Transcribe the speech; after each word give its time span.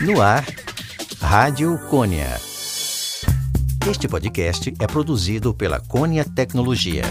No 0.00 0.20
ar, 0.20 0.44
Rádio 1.20 1.78
Cônia. 1.88 2.38
Este 3.88 4.08
podcast 4.08 4.74
é 4.78 4.86
produzido 4.86 5.54
pela 5.54 5.78
Cônia 5.78 6.24
Tecnologia. 6.24 7.04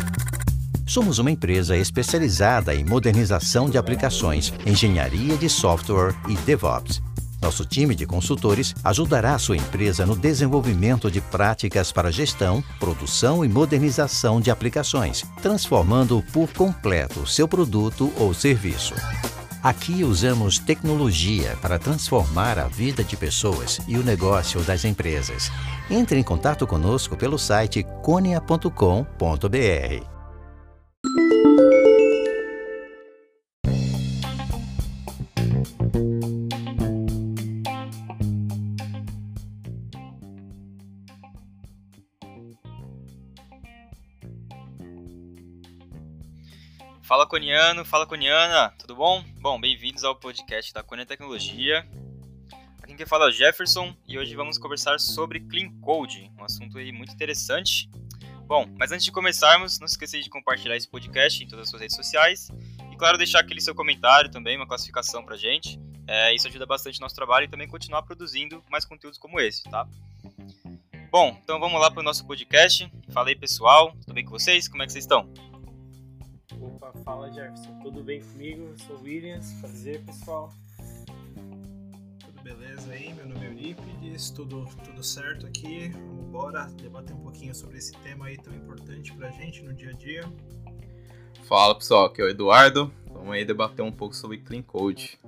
Somos 0.86 1.18
uma 1.18 1.32
empresa 1.32 1.78
especializada 1.78 2.76
em 2.76 2.84
modernização 2.84 3.70
de 3.70 3.78
aplicações, 3.78 4.54
engenharia 4.66 5.38
de 5.38 5.50
software 5.50 6.14
e 6.28 6.36
DevOps. 6.46 7.02
Nosso 7.42 7.66
time 7.66 7.96
de 7.96 8.06
consultores 8.06 8.76
ajudará 8.84 9.40
sua 9.40 9.58
empresa 9.58 10.06
no 10.06 10.15
desenvolvimento 10.15 11.10
de 11.10 11.22
práticas 11.22 11.92
para 11.92 12.12
gestão, 12.12 12.63
produção 12.79 13.46
e 13.46 13.50
modernização 13.50 14.42
de 14.42 14.52
aplicações, 14.52 15.24
transformando 15.42 16.23
por 16.34 16.52
completo 16.52 17.26
seu 17.26 17.48
produto 17.48 18.12
ou 18.18 18.34
serviço. 18.34 18.94
Aqui 19.64 20.04
usamos 20.04 20.59
tecnologia 20.59 21.58
para 21.62 21.80
transformar 21.80 22.59
a 22.59 22.68
vida 22.68 23.02
de 23.02 23.16
pessoas 23.16 23.80
e 23.88 23.95
o 23.95 24.04
negócio 24.04 24.62
das 24.62 24.84
empresas. 24.84 25.49
Entre 25.90 26.20
em 26.20 26.23
contato 26.23 26.67
conosco 26.67 27.16
pelo 27.16 27.40
site 27.40 27.81
conia.com.br. 28.02 30.12
Fala 47.13 47.27
Coniano, 47.27 47.85
fala 47.85 48.08
Coniana, 48.08 48.73
tudo 48.80 48.95
bom? 48.95 49.23
Bom, 49.40 49.62
bem-vindos 49.62 50.04
ao 50.04 50.16
podcast 50.16 50.73
da 50.73 50.81
Conia 50.81 51.05
Tecnologia. 51.05 51.88
Aqui 52.81 52.95
quem 52.95 53.05
fala 53.05 53.26
é 53.26 53.27
o 53.27 53.31
Jefferson 53.31 53.95
e 54.08 54.17
hoje 54.17 54.35
vamos 54.35 54.58
conversar 54.58 54.99
sobre 54.99 55.40
Clean 55.41 55.70
Code, 55.80 56.31
um 56.35 56.44
assunto 56.44 56.79
aí 56.79 56.91
muito 56.91 57.13
interessante. 57.13 57.87
Bom, 58.48 58.65
mas 58.79 58.91
antes 58.91 59.05
de 59.05 59.12
começarmos, 59.12 59.79
não 59.79 59.87
se 59.87 59.93
esqueça 59.93 60.20
de 60.20 60.27
compartilhar 60.27 60.76
esse 60.76 60.87
podcast 60.87 61.43
em 61.43 61.48
todas 61.48 61.65
as 61.65 61.70
suas 61.70 61.84
redes 61.84 61.96
sociais 61.96 62.49
e, 62.91 62.96
claro, 62.96 63.15
deixar 63.15 63.41
aquele 63.41 63.62
seu 63.62 63.76
comentário 63.76 64.32
também, 64.32 64.58
uma 64.58 64.66
classificação 64.66 65.24
pra 65.24 65.38
gente. 65.38 65.80
É, 66.08 66.34
isso 66.34 66.48
ajuda 66.48 66.66
bastante 66.66 66.98
o 66.98 67.02
nosso 67.02 67.14
trabalho 67.14 67.44
e 67.44 67.48
também 67.48 67.68
continuar 67.68 68.02
produzindo 68.02 68.64
mais 68.72 68.86
conteúdos 68.86 69.20
como 69.20 69.40
esse, 69.40 69.62
tá? 69.66 69.88
Bom, 71.12 71.40
então 71.44 71.59
vamos 71.59 71.80
lá 71.80 71.92
para 71.92 72.00
o 72.00 72.04
nosso 72.04 72.26
podcast. 72.26 72.92
Fala 73.12 73.30
aí, 73.30 73.36
pessoal, 73.36 73.96
tudo 74.02 74.16
bem 74.16 74.26
com 74.26 74.32
vocês? 74.32 74.68
Como 74.68 74.82
é 74.82 74.88
que 74.88 74.92
vocês 74.92 75.04
estão? 75.04 75.32
Fala 77.02 77.30
Jefferson, 77.32 77.78
tudo 77.82 78.04
bem 78.04 78.22
comigo? 78.22 78.64
Eu 78.64 78.78
sou 78.78 78.96
o 78.98 79.02
Williams, 79.02 79.52
prazer 79.60 80.02
pessoal. 80.06 80.54
Tudo 82.20 82.42
beleza 82.44 82.92
aí? 82.94 83.14
Meu 83.14 83.28
nome 83.28 83.46
é 83.46 83.50
Eurípides, 83.50 84.30
tudo, 84.30 84.66
tudo 84.86 85.04
certo 85.04 85.46
aqui? 85.46 85.90
Vamos 85.90 86.26
embora 86.28 86.66
debater 86.82 87.14
um 87.14 87.20
pouquinho 87.20 87.54
sobre 87.54 87.80
esse 87.80 87.92
tema 88.04 88.28
aí 88.28 88.38
tão 88.38 88.54
importante 88.56 89.12
pra 89.14 89.32
gente 89.32 89.64
no 89.64 89.74
dia 89.74 89.90
a 89.90 89.94
dia. 89.94 90.24
Fala 91.44 91.76
pessoal, 91.76 92.06
aqui 92.06 92.22
é 92.22 92.26
o 92.26 92.30
Eduardo. 92.30 92.94
Vamos 93.08 93.32
aí 93.32 93.44
debater 93.44 93.84
um 93.84 93.92
pouco 93.92 94.16
sobre 94.16 94.38
Clean 94.38 94.62
Code. 94.62 95.20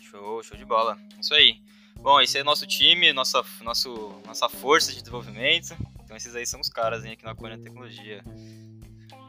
Show, 0.00 0.42
show 0.42 0.56
de 0.56 0.64
bola. 0.64 0.96
Isso 1.20 1.34
aí. 1.34 1.60
Bom, 2.00 2.18
esse 2.20 2.38
é 2.38 2.44
nosso 2.44 2.66
time, 2.66 3.12
nossa, 3.12 3.44
nosso, 3.62 4.20
nossa 4.24 4.48
força 4.48 4.90
de 4.90 5.00
desenvolvimento. 5.00 5.76
Então 6.02 6.16
esses 6.16 6.34
aí 6.34 6.46
são 6.46 6.60
os 6.60 6.68
caras 6.68 7.04
hein, 7.04 7.12
aqui 7.12 7.24
na 7.24 7.34
Conia 7.34 7.58
Tecnologia. 7.58 8.24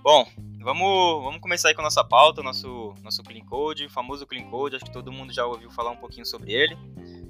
Bom, 0.04 0.28
vamos, 0.60 1.24
vamos 1.24 1.40
começar 1.40 1.70
aí 1.70 1.74
com 1.74 1.80
a 1.80 1.86
nossa 1.86 2.04
pauta, 2.04 2.44
nosso, 2.44 2.94
nosso 3.02 3.24
Clean 3.24 3.46
Code, 3.46 3.86
o 3.86 3.90
famoso 3.90 4.28
Clean 4.28 4.44
Code, 4.50 4.76
acho 4.76 4.84
que 4.84 4.92
todo 4.92 5.14
mundo 5.14 5.32
já 5.32 5.46
ouviu 5.46 5.72
falar 5.72 5.92
um 5.92 5.96
pouquinho 5.96 6.26
sobre 6.26 6.52
ele. 6.52 6.78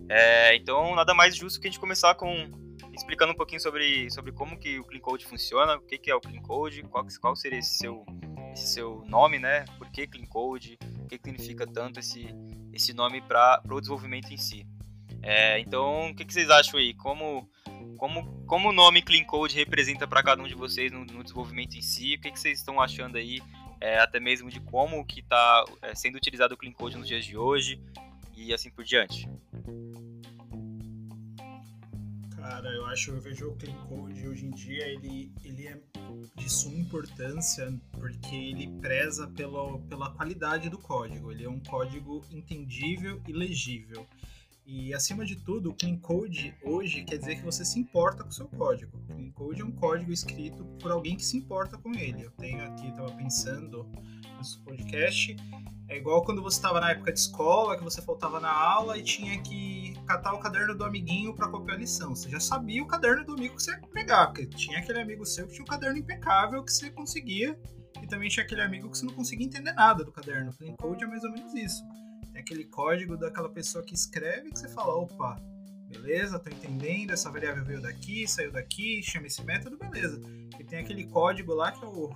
É, 0.10 0.56
então, 0.56 0.96
nada 0.96 1.14
mais 1.14 1.36
justo 1.36 1.62
que 1.62 1.68
a 1.68 1.70
gente 1.70 1.80
começar 1.80 2.16
com 2.16 2.50
explicando 2.92 3.32
um 3.32 3.36
pouquinho 3.36 3.62
sobre, 3.62 4.10
sobre 4.10 4.32
como 4.32 4.58
que 4.58 4.80
o 4.80 4.84
Clean 4.86 5.02
Code 5.02 5.24
funciona, 5.24 5.76
o 5.76 5.82
que, 5.82 6.00
que 6.00 6.10
é 6.10 6.16
o 6.16 6.20
Clean 6.20 6.42
Code, 6.42 6.82
qual, 6.90 7.06
qual 7.22 7.36
seria 7.36 7.60
esse 7.60 7.78
seu, 7.78 8.04
esse 8.52 8.74
seu 8.74 9.04
nome, 9.06 9.38
né? 9.38 9.66
Por 9.78 9.92
que 9.92 10.08
Clean 10.08 10.26
Code, 10.26 10.80
o 11.04 11.08
que, 11.08 11.20
que 11.20 11.30
significa 11.30 11.68
tanto 11.68 12.00
esse, 12.00 12.26
esse 12.74 12.92
nome 12.92 13.22
para 13.22 13.62
o 13.70 13.80
desenvolvimento 13.80 14.34
em 14.34 14.38
si. 14.38 14.66
É, 15.22 15.60
então, 15.60 16.10
o 16.10 16.16
que, 16.16 16.26
que 16.26 16.34
vocês 16.34 16.50
acham 16.50 16.80
aí? 16.80 16.96
Como 16.96 17.48
como, 18.04 18.44
como 18.46 18.68
o 18.68 18.74
nome 18.74 19.02
Clean 19.02 19.24
Code 19.24 19.56
representa 19.56 20.06
para 20.06 20.22
cada 20.22 20.44
um 20.44 20.46
de 20.46 20.54
vocês 20.54 20.92
no, 20.92 21.06
no, 21.06 21.24
desenvolvimento 21.24 21.78
em 21.78 21.82
si? 21.82 22.16
O 22.16 22.20
que, 22.20 22.32
que 22.32 22.38
vocês 22.38 22.60
estão 22.60 22.82
achando 22.82 23.18
aí, 23.18 23.42
é, 23.80 23.98
até 23.98 24.20
mesmo 24.20 24.50
de 24.50 24.60
como 24.60 25.06
que 25.06 25.22
está 25.22 25.64
é, 25.82 25.96
sendo 25.96 26.18
utilizado 26.18 26.54
o 26.54 26.58
Clean 26.58 26.74
Code 26.74 26.98
nos 26.98 27.08
dias 27.08 27.24
de 27.24 27.38
hoje 27.38 27.82
e 28.36 28.54
assim 28.54 28.70
por 28.70 28.84
diante? 28.84 29.26
Cara, 32.36 32.68
eu 32.72 32.86
acho, 32.88 33.12
eu 33.12 33.22
vejo 33.22 33.48
o 33.48 33.56
Clean 33.56 33.86
Code 33.88 34.28
hoje 34.28 34.48
em 34.48 34.52
dia, 34.52 34.86
ele, 34.86 35.32
ele 35.46 35.66
é 35.66 35.80
de 36.36 36.52
suma 36.52 36.76
importância 36.76 37.74
porque 37.94 38.36
ele 38.36 38.68
preza 38.82 39.28
pelo, 39.28 39.80
pela 39.84 40.12
qualidade 40.12 40.70
do 40.70 40.78
código. 40.78 41.32
Ele 41.32 41.46
é 41.46 41.50
um 41.50 41.62
código 41.62 42.22
entendível 42.30 43.22
e 43.26 43.32
legível. 43.32 44.06
E 44.66 44.94
acima 44.94 45.26
de 45.26 45.36
tudo, 45.36 45.72
o 45.72 45.74
Clean 45.74 45.98
Code 45.98 46.56
hoje 46.64 47.04
quer 47.04 47.18
dizer 47.18 47.36
que 47.36 47.44
você 47.44 47.66
se 47.66 47.78
importa 47.78 48.24
com 48.24 48.30
o 48.30 48.34
seu 48.34 48.48
código. 48.48 48.98
O 48.98 49.14
Clean 49.14 49.32
Code 49.32 49.62
é 49.62 49.66
um 49.66 49.72
código 49.72 50.12
escrito 50.12 50.64
por 50.80 50.90
alguém 50.90 51.18
que 51.18 51.26
se 51.26 51.38
importa 51.38 51.78
com 51.78 51.94
ele. 51.94 52.24
Eu 52.24 52.32
tenho 52.32 52.64
aqui, 52.64 52.88
estava 52.88 53.12
pensando 53.12 53.86
nesse 54.38 54.58
podcast, 54.60 55.36
é 55.90 55.98
igual 55.98 56.24
quando 56.24 56.42
você 56.42 56.58
estava 56.58 56.80
na 56.80 56.92
época 56.92 57.12
de 57.12 57.20
escola, 57.20 57.78
que 57.78 57.84
você 57.84 58.02
faltava 58.02 58.40
na 58.40 58.52
aula 58.52 58.98
e 58.98 59.04
tinha 59.04 59.42
que 59.42 59.94
catar 60.08 60.34
o 60.34 60.40
caderno 60.40 60.76
do 60.76 60.86
amiguinho 60.86 61.36
para 61.36 61.50
copiar 61.50 61.76
a 61.76 61.80
lição. 61.80 62.16
Você 62.16 62.30
já 62.30 62.40
sabia 62.40 62.82
o 62.82 62.88
caderno 62.88 63.26
do 63.26 63.34
amigo 63.34 63.58
que 63.58 63.64
você 63.64 63.72
ia 63.72 63.82
pegar, 63.94 64.28
porque 64.28 64.46
tinha 64.48 64.80
aquele 64.80 65.02
amigo 65.02 65.26
seu 65.26 65.46
que 65.46 65.54
tinha 65.54 65.64
um 65.64 65.68
caderno 65.68 65.98
impecável 65.98 66.64
que 66.64 66.72
você 66.72 66.90
conseguia, 66.90 67.60
e 68.02 68.08
também 68.08 68.30
tinha 68.30 68.46
aquele 68.46 68.62
amigo 68.62 68.90
que 68.90 68.98
você 68.98 69.06
não 69.06 69.14
conseguia 69.14 69.46
entender 69.46 69.74
nada 69.74 70.04
do 70.06 70.12
caderno. 70.12 70.52
O 70.52 70.54
Clean 70.54 70.76
Code 70.78 71.04
é 71.04 71.08
mais 71.08 71.24
ou 71.24 71.32
menos 71.32 71.54
isso. 71.54 71.84
Tem 72.34 72.42
aquele 72.42 72.66
código 72.66 73.16
daquela 73.16 73.48
pessoa 73.48 73.84
que 73.84 73.94
escreve 73.94 74.50
que 74.50 74.58
você 74.58 74.68
fala, 74.68 74.96
opa, 74.96 75.40
beleza, 75.88 76.40
tô 76.40 76.50
entendendo, 76.50 77.12
essa 77.12 77.30
variável 77.30 77.64
veio 77.64 77.80
daqui, 77.80 78.28
saiu 78.28 78.52
daqui, 78.52 79.04
chama 79.04 79.28
esse 79.28 79.44
método, 79.44 79.78
beleza. 79.78 80.20
E 80.60 80.64
tem 80.64 80.80
aquele 80.80 81.06
código 81.06 81.54
lá 81.54 81.72
que 81.72 81.86
é 81.86 81.88
o, 81.88 82.10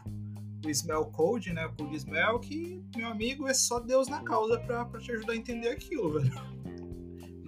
o 0.66 0.70
Smell 0.72 1.06
Code, 1.06 1.54
né, 1.54 1.68
o 1.68 1.74
Code 1.74 1.96
Smell, 1.98 2.40
que, 2.40 2.84
meu 2.96 3.10
amigo, 3.10 3.48
é 3.48 3.54
só 3.54 3.80
Deus 3.80 4.08
na 4.08 4.24
causa 4.24 4.60
pra, 4.60 4.86
pra 4.86 5.00
te 5.00 5.12
ajudar 5.12 5.34
a 5.34 5.38
entender 5.38 5.70
aquilo, 5.70 6.20
velho. 6.20 6.34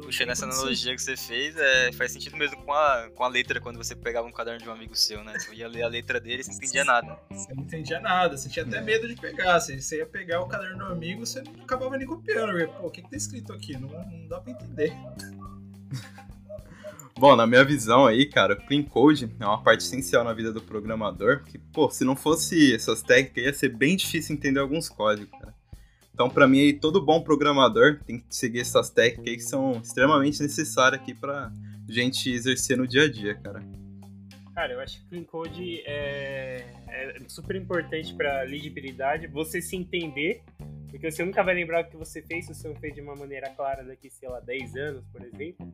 Puxando 0.09 0.31
essa 0.31 0.44
analogia 0.44 0.96
que 0.96 1.02
você 1.03 1.16
fez, 1.16 1.56
é, 1.56 1.92
faz 1.92 2.12
sentido 2.12 2.36
mesmo 2.36 2.58
com 2.64 2.74
a, 2.74 3.12
com 3.14 3.24
a 3.24 3.28
letra, 3.28 3.62
quando 3.62 3.78
você 3.78 3.96
pegava 3.96 4.28
um 4.28 4.31
caderno 4.31 4.59
de 4.59 4.68
um 4.68 4.72
amigo 4.72 4.96
seu, 4.96 5.24
né? 5.24 5.38
Você 5.38 5.53
ia 5.53 5.68
ler 5.68 5.84
a 5.84 5.88
letra 5.88 6.20
dele 6.20 6.42
e 6.42 6.44
você 6.44 6.50
não 6.50 6.58
entendia 6.58 6.84
nada. 6.84 7.20
Você 7.30 7.53
não 7.53 7.64
entendia 7.64 8.00
nada, 8.00 8.36
você 8.36 8.50
tinha 8.50 8.66
até 8.66 8.81
medo 8.81 9.08
de 9.08 9.14
pegar. 9.16 9.59
Você, 9.59 9.80
você 9.80 9.98
ia 9.98 10.08
pegar 10.08 10.42
o 10.42 10.48
caderno 10.48 10.80
do 10.80 10.86
amigo, 10.86 11.24
você 11.24 11.44
não 11.44 11.53
acabava 11.62 11.96
nem 11.96 12.08
copiando. 12.08 12.68
Pô, 12.69 12.88
o 12.88 12.90
que, 12.90 13.03
que 13.03 13.09
tá 13.12 13.18
escrito 13.18 13.53
aqui? 13.53 13.74
Não, 13.74 13.88
não 13.88 14.28
dá 14.28 14.42
pra 14.42 14.52
entender. 14.52 14.92
Bom, 17.16 17.36
na 17.36 17.46
minha 17.46 17.64
visão 17.64 18.08
aí, 18.08 18.25
cara, 18.25 18.56
o 18.56 18.66
Clean 18.66 18.81
Code 18.81 19.31
é 19.40 19.46
uma 19.46 19.62
parte 19.62 19.84
essencial 19.84 20.24
na 20.24 20.34
vida 20.34 20.52
do 20.52 20.62
programador, 20.62 21.42
porque, 21.42 21.59
pô, 21.72 21.88
se 21.92 22.03
não 22.03 22.16
fosse 22.16 22.74
essas 22.74 23.03
técnicas, 23.03 23.44
ia 23.44 23.53
ser 23.53 23.69
bem 23.69 23.96
difícil 23.96 24.36
entender 24.36 24.59
alguns 24.59 24.90
códigos, 24.90 25.38
cara. 25.38 25.59
Então, 26.19 26.30
para 26.30 26.46
mim, 26.46 26.59
aí, 26.59 26.74
todo 26.74 27.00
bom 27.00 27.22
programador 27.22 28.02
tem 28.06 28.19
que 28.19 28.25
seguir 28.35 28.59
essas 28.59 28.90
técnicas 28.90 29.35
que 29.35 29.40
são 29.40 29.80
extremamente 29.80 30.41
necessárias 30.41 31.02
aqui 31.02 31.13
pra 31.13 31.50
gente 31.88 32.30
exercer 32.30 32.78
no 32.78 32.85
dia 32.85 33.03
a 33.03 33.09
dia, 33.09 33.35
cara. 33.35 33.63
Cara, 34.53 34.74
eu 34.74 34.81
acho 34.81 35.00
que 35.00 35.07
Clean 35.07 35.24
Code 35.24 35.81
é, 35.85 36.66
é 36.90 37.19
super 37.30 37.56
importante 37.56 38.13
para 38.16 38.41
legibilidade, 38.41 39.28
você 39.28 39.62
se 39.62 39.78
entender, 39.78 40.41
porque 40.90 41.09
você 41.09 41.24
nunca 41.24 41.41
vai 41.41 41.56
lembrar 41.56 41.85
o 41.85 41.90
que 41.90 41.96
você 41.96 42.22
fez 42.22 42.47
se 42.47 42.53
você 42.53 42.68
não 42.68 42.75
fez 42.75 42.94
de 42.94 43.00
uma 43.00 43.16
maneira 43.16 43.50
clara 43.51 43.81
daqui, 43.81 44.09
sei 44.09 44.28
lá, 44.28 44.41
10 44.41 44.75
anos, 44.75 45.06
por 45.13 45.25
exemplo. 45.25 45.74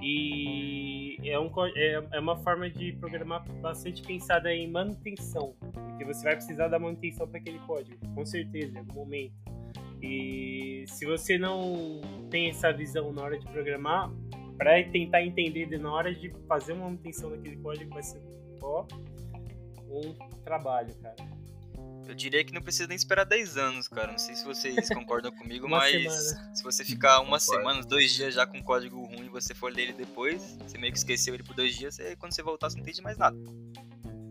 E 0.00 1.18
é, 1.22 1.38
um, 1.38 1.50
é, 1.76 2.02
é 2.12 2.18
uma 2.18 2.38
forma 2.38 2.70
de 2.70 2.92
programar 2.92 3.46
bastante 3.60 4.00
pensada 4.00 4.54
em 4.54 4.70
manutenção, 4.70 5.54
porque 5.70 6.02
você 6.02 6.24
vai 6.24 6.36
precisar 6.36 6.68
da 6.68 6.78
manutenção 6.78 7.28
para 7.28 7.38
aquele 7.38 7.58
código, 7.66 7.98
com 8.14 8.24
certeza, 8.24 8.72
em 8.72 8.78
algum 8.78 8.94
momento. 8.94 9.52
E 10.02 10.84
se 10.88 11.06
você 11.06 11.38
não 11.38 12.00
tem 12.30 12.50
essa 12.50 12.72
visão 12.72 13.12
na 13.12 13.22
hora 13.22 13.38
de 13.38 13.46
programar, 13.46 14.10
para 14.58 14.82
tentar 14.90 15.24
entender 15.24 15.66
de 15.66 15.78
na 15.78 15.92
hora 15.92 16.14
de 16.14 16.32
fazer 16.48 16.72
uma 16.72 16.84
manutenção 16.84 17.30
daquele 17.30 17.56
código 17.56 17.94
vai 17.94 18.02
ser 18.02 18.20
só 18.60 18.86
um 19.88 20.14
trabalho, 20.44 20.94
cara. 20.96 21.16
Eu 22.06 22.14
diria 22.14 22.44
que 22.44 22.52
não 22.52 22.60
precisa 22.60 22.88
nem 22.88 22.96
esperar 22.96 23.24
10 23.24 23.56
anos, 23.56 23.88
cara. 23.88 24.10
Não 24.10 24.18
sei 24.18 24.34
se 24.34 24.44
vocês 24.44 24.88
concordam 24.90 25.30
comigo, 25.32 25.68
mas 25.68 26.12
semana. 26.12 26.54
se 26.54 26.62
você 26.62 26.84
ficar 26.84 27.20
uma 27.20 27.38
semana, 27.38 27.82
dois 27.82 28.12
dias 28.12 28.34
já 28.34 28.46
com 28.46 28.62
código 28.62 29.04
ruim 29.06 29.26
e 29.26 29.28
você 29.28 29.54
for 29.54 29.72
ler 29.72 29.84
ele 29.84 29.92
depois, 29.92 30.56
você 30.60 30.78
meio 30.78 30.92
que 30.92 30.98
esqueceu 30.98 31.34
ele 31.34 31.42
por 31.42 31.54
dois 31.54 31.76
dias, 31.76 31.94
você, 31.94 32.16
quando 32.16 32.34
você 32.34 32.42
voltar 32.42 32.70
você 32.70 32.76
não 32.76 32.82
entende 32.82 33.02
mais 33.02 33.16
nada. 33.16 33.36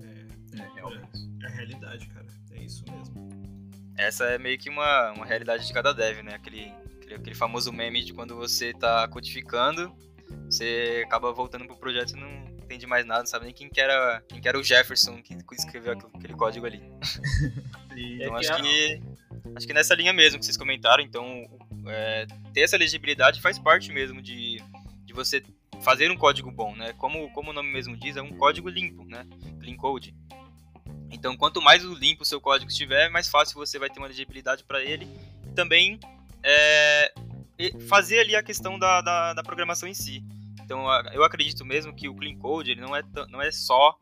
É, 0.04 0.60
é, 0.60 0.64
é, 0.64 1.44
é 1.44 1.46
a 1.46 1.50
realidade, 1.50 2.08
cara. 2.10 2.28
É 2.52 2.62
isso 2.62 2.84
mesmo. 2.92 3.51
Essa 4.02 4.26
é 4.26 4.38
meio 4.38 4.58
que 4.58 4.70
uma, 4.70 5.12
uma 5.12 5.26
realidade 5.26 5.66
de 5.66 5.74
cada 5.74 5.94
dev, 5.94 6.24
né? 6.24 6.34
Aquele, 6.36 6.74
aquele 6.96 7.16
Aquele, 7.16 7.36
famoso 7.36 7.72
meme 7.72 8.04
de 8.04 8.14
quando 8.14 8.36
você 8.36 8.74
tá 8.74 9.08
codificando, 9.08 9.96
você 10.46 11.04
acaba 11.06 11.32
voltando 11.32 11.66
pro 11.66 11.78
projeto 11.78 12.16
e 12.16 12.20
não 12.20 12.30
entende 12.64 12.88
mais 12.88 13.06
nada, 13.06 13.20
não 13.20 13.28
sabe 13.28 13.46
nem 13.46 13.54
quem 13.54 13.70
que 13.70 13.80
era, 13.80 14.24
quem 14.28 14.40
que 14.40 14.48
era 14.48 14.58
o 14.58 14.64
Jefferson 14.64 15.22
que 15.22 15.38
escreveu 15.54 15.94
aquele 15.94 16.34
código 16.34 16.66
ali. 16.66 16.82
então 17.96 18.36
acho 18.36 18.56
que 18.56 19.02
acho 19.56 19.68
que 19.68 19.74
nessa 19.74 19.94
linha 19.94 20.14
mesmo 20.14 20.40
que 20.40 20.46
vocês 20.46 20.58
comentaram, 20.58 21.04
então 21.04 21.26
é, 21.88 22.26
ter 22.54 22.62
essa 22.62 22.78
legibilidade 22.78 23.42
faz 23.42 23.60
parte 23.60 23.92
mesmo 23.92 24.22
de, 24.22 24.64
de 25.04 25.14
você 25.14 25.44
fazer 25.82 26.10
um 26.10 26.18
código 26.18 26.50
bom, 26.50 26.76
né? 26.76 26.94
Como, 26.94 27.30
como 27.34 27.52
o 27.52 27.54
nome 27.54 27.72
mesmo 27.72 27.98
diz, 27.98 28.16
é 28.16 28.22
um 28.22 28.38
código 28.38 28.70
limpo, 28.70 29.04
né? 29.06 29.28
Clean 29.60 29.76
code. 29.76 30.16
Então, 31.12 31.36
quanto 31.36 31.62
mais 31.62 31.84
limpo 31.84 32.24
o 32.24 32.26
seu 32.26 32.40
código 32.40 32.72
estiver, 32.72 33.10
mais 33.10 33.28
fácil 33.28 33.56
você 33.56 33.78
vai 33.78 33.90
ter 33.90 34.00
uma 34.00 34.08
legibilidade 34.08 34.64
para 34.64 34.82
ele. 34.82 35.08
Também 35.56 36.00
é, 36.44 37.14
fazer 37.88 38.20
ali 38.20 38.36
a 38.36 38.42
questão 38.42 38.80
da, 38.80 39.02
da, 39.02 39.34
da, 39.34 39.44
programação 39.44 39.88
em 39.88 39.94
si. 39.94 40.24
Então, 40.64 40.88
eu 41.14 41.24
acredito 41.24 41.66
mesmo 41.66 41.94
que 41.94 42.08
o 42.08 42.16
clean 42.16 42.38
code 42.38 42.72
ele 42.72 42.82
não 42.82 42.96
é, 42.96 43.04
não 43.30 43.42
é 43.42 43.52
só 43.52 43.98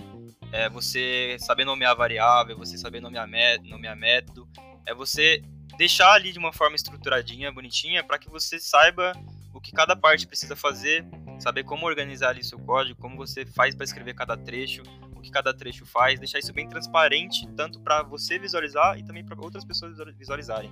é, 0.52 0.70
você 0.70 1.36
saber 1.40 1.66
nomear 1.66 1.96
variável, 1.96 2.58
você 2.58 2.78
saber 2.78 3.02
nomear, 3.02 3.28
nomear 3.64 3.96
método. 3.96 4.48
É 4.86 4.94
você 4.94 5.42
deixar 5.78 6.14
ali 6.14 6.32
de 6.32 6.40
uma 6.40 6.54
forma 6.54 6.76
estruturadinha, 6.76 7.52
bonitinha, 7.52 8.04
para 8.04 8.20
que 8.20 8.30
você 8.30 8.60
saiba 8.60 9.14
o 9.54 9.60
que 9.60 9.72
cada 9.72 9.96
parte 9.96 10.28
precisa 10.28 10.56
fazer, 10.56 11.06
saber 11.40 11.64
como 11.64 11.86
organizar 11.86 12.30
ali 12.30 12.44
seu 12.44 12.60
código, 12.60 13.00
como 13.00 13.18
você 13.18 13.46
faz 13.46 13.74
para 13.74 13.86
escrever 13.86 14.14
cada 14.14 14.38
trecho, 14.38 14.84
o 15.20 15.22
que 15.22 15.30
cada 15.30 15.54
trecho 15.54 15.86
faz, 15.86 16.20
deixar 16.20 16.40
isso 16.40 16.54
bem 16.54 16.68
transparente, 16.68 17.48
tanto 17.56 17.80
para 17.80 18.02
você 18.02 18.40
visualizar 18.40 18.98
e 18.98 19.04
também 19.04 19.24
para 19.24 19.40
outras 19.40 19.64
pessoas 19.64 19.98
visualizarem. 20.18 20.72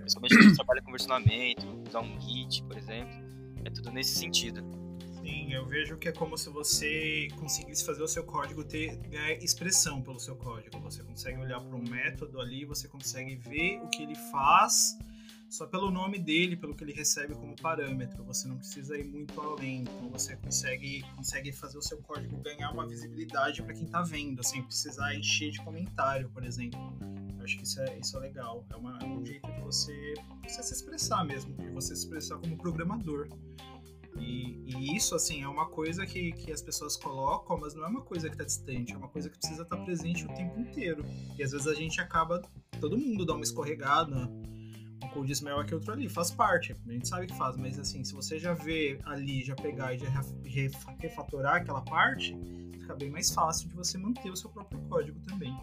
Principalmente 0.00 0.34
quando 0.36 0.48
você 0.50 0.56
trabalha 0.56 0.82
com 0.82 0.90
versionamento, 0.90 1.82
usar 1.86 2.00
um 2.00 2.20
Git, 2.20 2.64
por 2.64 2.76
exemplo, 2.76 3.12
é 3.64 3.70
tudo 3.70 3.92
nesse 3.92 4.18
sentido. 4.18 4.62
Sim, 5.22 5.52
eu 5.52 5.64
vejo 5.64 5.96
que 5.98 6.08
é 6.08 6.12
como 6.12 6.36
se 6.36 6.50
você 6.50 7.28
conseguisse 7.38 7.84
fazer 7.84 8.02
o 8.02 8.08
seu 8.08 8.24
código 8.24 8.64
ter 8.64 8.98
expressão 9.40 10.02
pelo 10.02 10.18
seu 10.18 10.34
código. 10.34 10.80
Você 10.80 11.04
consegue 11.04 11.38
olhar 11.38 11.60
para 11.60 11.76
um 11.76 11.88
método 11.88 12.40
ali, 12.40 12.64
você 12.64 12.88
consegue 12.88 13.36
ver 13.36 13.80
o 13.82 13.88
que 13.88 14.02
ele 14.02 14.16
faz 14.32 14.98
só 15.52 15.66
pelo 15.66 15.90
nome 15.90 16.18
dele, 16.18 16.56
pelo 16.56 16.74
que 16.74 16.82
ele 16.82 16.94
recebe 16.94 17.34
como 17.34 17.54
parâmetro. 17.54 18.24
Você 18.24 18.48
não 18.48 18.56
precisa 18.56 18.96
ir 18.96 19.04
muito 19.04 19.38
além. 19.38 19.82
Então 19.82 20.08
você 20.08 20.34
consegue, 20.36 21.04
consegue 21.14 21.52
fazer 21.52 21.76
o 21.76 21.82
seu 21.82 21.98
código 21.98 22.38
ganhar 22.38 22.70
uma 22.70 22.86
visibilidade 22.86 23.62
para 23.62 23.74
quem 23.74 23.84
está 23.84 24.00
vendo, 24.02 24.42
sem 24.42 24.62
precisar 24.62 25.14
encher 25.14 25.50
de 25.50 25.62
comentário, 25.62 26.30
por 26.30 26.42
exemplo. 26.42 26.80
Eu 27.36 27.44
acho 27.44 27.58
que 27.58 27.64
isso 27.64 27.80
é, 27.82 27.98
isso 27.98 28.16
é 28.16 28.20
legal. 28.20 28.64
É, 28.70 28.76
uma, 28.76 28.98
é 28.98 29.04
um 29.04 29.24
jeito 29.26 29.46
de 29.52 29.60
você, 29.60 30.14
você 30.42 30.62
se 30.62 30.72
expressar 30.72 31.22
mesmo, 31.22 31.54
de 31.54 31.68
você 31.68 31.94
se 31.94 32.04
expressar 32.04 32.38
como 32.38 32.56
programador. 32.56 33.28
E, 34.18 34.58
e, 34.66 34.96
isso, 34.96 35.14
assim, 35.14 35.42
é 35.42 35.48
uma 35.48 35.66
coisa 35.66 36.06
que, 36.06 36.32
que 36.32 36.50
as 36.50 36.62
pessoas 36.62 36.96
colocam, 36.96 37.58
mas 37.58 37.74
não 37.74 37.84
é 37.84 37.88
uma 37.88 38.02
coisa 38.02 38.28
que 38.28 38.34
está 38.34 38.44
distante, 38.44 38.94
é 38.94 38.96
uma 38.96 39.08
coisa 39.08 39.28
que 39.28 39.36
precisa 39.36 39.64
estar 39.64 39.76
tá 39.76 39.84
presente 39.84 40.24
o 40.24 40.28
tempo 40.28 40.58
inteiro. 40.58 41.04
E 41.38 41.42
às 41.42 41.52
vezes 41.52 41.66
a 41.66 41.74
gente 41.74 42.00
acaba, 42.00 42.40
todo 42.80 42.96
mundo 42.96 43.26
dá 43.26 43.34
uma 43.34 43.42
escorregada, 43.42 44.30
code 45.12 45.32
smell 45.32 45.60
aqui, 45.60 45.74
outro 45.74 45.92
ali, 45.92 46.08
faz 46.08 46.30
parte, 46.30 46.74
a 46.86 46.92
gente 46.92 47.08
sabe 47.08 47.26
que 47.26 47.36
faz, 47.36 47.56
mas 47.56 47.78
assim, 47.78 48.02
se 48.04 48.12
você 48.12 48.38
já 48.38 48.54
vê 48.54 48.98
ali, 49.04 49.44
já 49.44 49.54
pegar 49.54 49.94
e 49.94 49.98
já 49.98 50.08
refatorar 50.98 51.56
aquela 51.56 51.82
parte, 51.82 52.36
fica 52.80 52.94
bem 52.94 53.10
mais 53.10 53.32
fácil 53.32 53.68
de 53.68 53.74
você 53.74 53.98
manter 53.98 54.30
o 54.30 54.36
seu 54.36 54.50
próprio 54.50 54.80
código 54.88 55.18
também. 55.20 55.56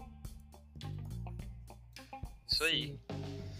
Isso 2.46 2.64
aí. 2.64 2.98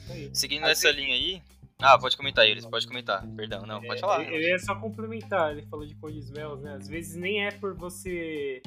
Isso 0.02 0.12
aí. 0.12 0.30
Seguindo 0.32 0.66
essa 0.66 0.90
linha 0.90 1.14
aí. 1.14 1.42
Ah, 1.82 1.98
pode 1.98 2.16
comentar, 2.16 2.46
Iris, 2.46 2.66
pode 2.66 2.86
comentar. 2.86 3.26
Perdão, 3.34 3.62
não, 3.66 3.80
pode 3.80 3.98
é, 3.98 4.00
falar. 4.00 4.22
Eu 4.24 4.40
ia 4.40 4.58
só 4.58 4.74
complementar, 4.74 5.52
ele 5.52 5.66
falou 5.66 5.86
de 5.86 5.94
code 5.94 6.18
smells, 6.18 6.62
né? 6.62 6.74
Às 6.74 6.88
vezes 6.88 7.16
nem 7.16 7.44
é 7.44 7.50
por 7.50 7.74
você 7.74 8.62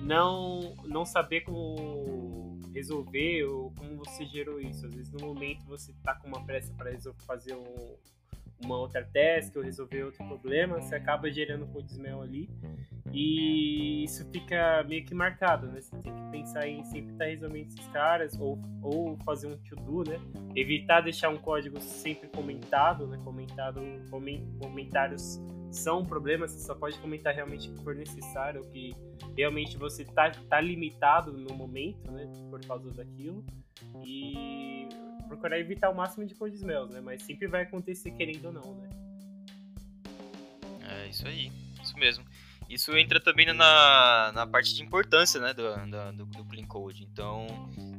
não, 0.00 0.74
não 0.84 1.04
saber 1.04 1.42
como 1.42 2.58
resolver 2.74 3.44
ou 3.44 3.70
como 3.72 3.96
você 3.96 4.24
gerou 4.26 4.60
isso. 4.60 4.86
Às 4.86 4.94
vezes 4.94 5.12
no 5.12 5.20
momento 5.20 5.64
você 5.66 5.92
tá 6.02 6.14
com 6.14 6.26
uma 6.28 6.44
pressa 6.44 6.72
para 6.74 6.90
fazer 7.26 7.54
um, 7.54 7.96
uma 8.62 8.76
outra 8.78 9.04
task 9.04 9.56
ou 9.56 9.62
resolver 9.62 10.04
outro 10.04 10.26
problema, 10.26 10.80
você 10.80 10.94
acaba 10.94 11.30
gerando 11.30 11.66
code 11.66 11.90
smell 11.90 12.22
ali 12.22 12.48
e 13.12 14.04
isso 14.04 14.28
fica 14.30 14.84
meio 14.88 15.04
que 15.04 15.14
marcado, 15.14 15.68
né? 15.68 15.80
Você 15.80 15.96
tem 15.98 16.12
que 16.12 16.30
pensar 16.30 16.66
em 16.66 16.82
sempre 16.84 17.12
estar 17.12 17.24
tá 17.24 17.30
resolvendo 17.30 17.66
esses 17.66 17.86
caras 17.88 18.38
ou, 18.40 18.58
ou 18.82 19.16
fazer 19.18 19.46
um 19.46 19.56
to-do, 19.56 20.10
né? 20.10 20.18
Evitar 20.56 21.00
deixar 21.00 21.28
um 21.28 21.38
código 21.38 21.80
sempre 21.80 22.28
comentado, 22.28 23.06
né? 23.06 23.20
Comentado, 23.22 23.80
comentários 24.60 25.40
são 25.70 26.00
um 26.00 26.04
problema, 26.04 26.46
você 26.46 26.58
só 26.60 26.74
pode 26.74 26.98
comentar 26.98 27.34
realmente 27.34 27.68
o 27.68 27.74
que 27.74 27.82
for 27.82 27.94
necessário, 27.94 28.62
o 28.62 28.70
que 28.70 28.94
realmente 29.36 29.76
você 29.76 30.04
tá, 30.04 30.30
tá 30.30 30.60
limitado 30.60 31.32
no 31.32 31.54
momento, 31.54 32.10
né, 32.10 32.30
por 32.48 32.64
causa 32.64 32.90
daquilo. 32.92 33.44
E 34.04 34.88
procurar 35.34 35.58
evitar 35.58 35.90
o 35.90 35.94
máximo 35.94 36.26
de 36.26 36.34
code 36.34 36.56
smells, 36.56 36.92
né, 36.92 37.00
mas 37.00 37.22
sempre 37.22 37.46
vai 37.46 37.62
acontecer 37.62 38.10
querendo 38.12 38.46
ou 38.46 38.52
não, 38.52 38.74
né. 38.74 38.88
É 40.88 41.08
isso 41.08 41.26
aí, 41.26 41.50
isso 41.82 41.96
mesmo. 41.98 42.24
Isso 42.68 42.96
entra 42.96 43.20
também 43.20 43.46
na, 43.52 44.32
na 44.32 44.46
parte 44.46 44.74
de 44.74 44.82
importância 44.82 45.40
né, 45.40 45.52
do, 45.52 45.74
do, 46.16 46.24
do 46.24 46.44
Clean 46.46 46.64
Code. 46.66 47.04
Então, 47.04 47.46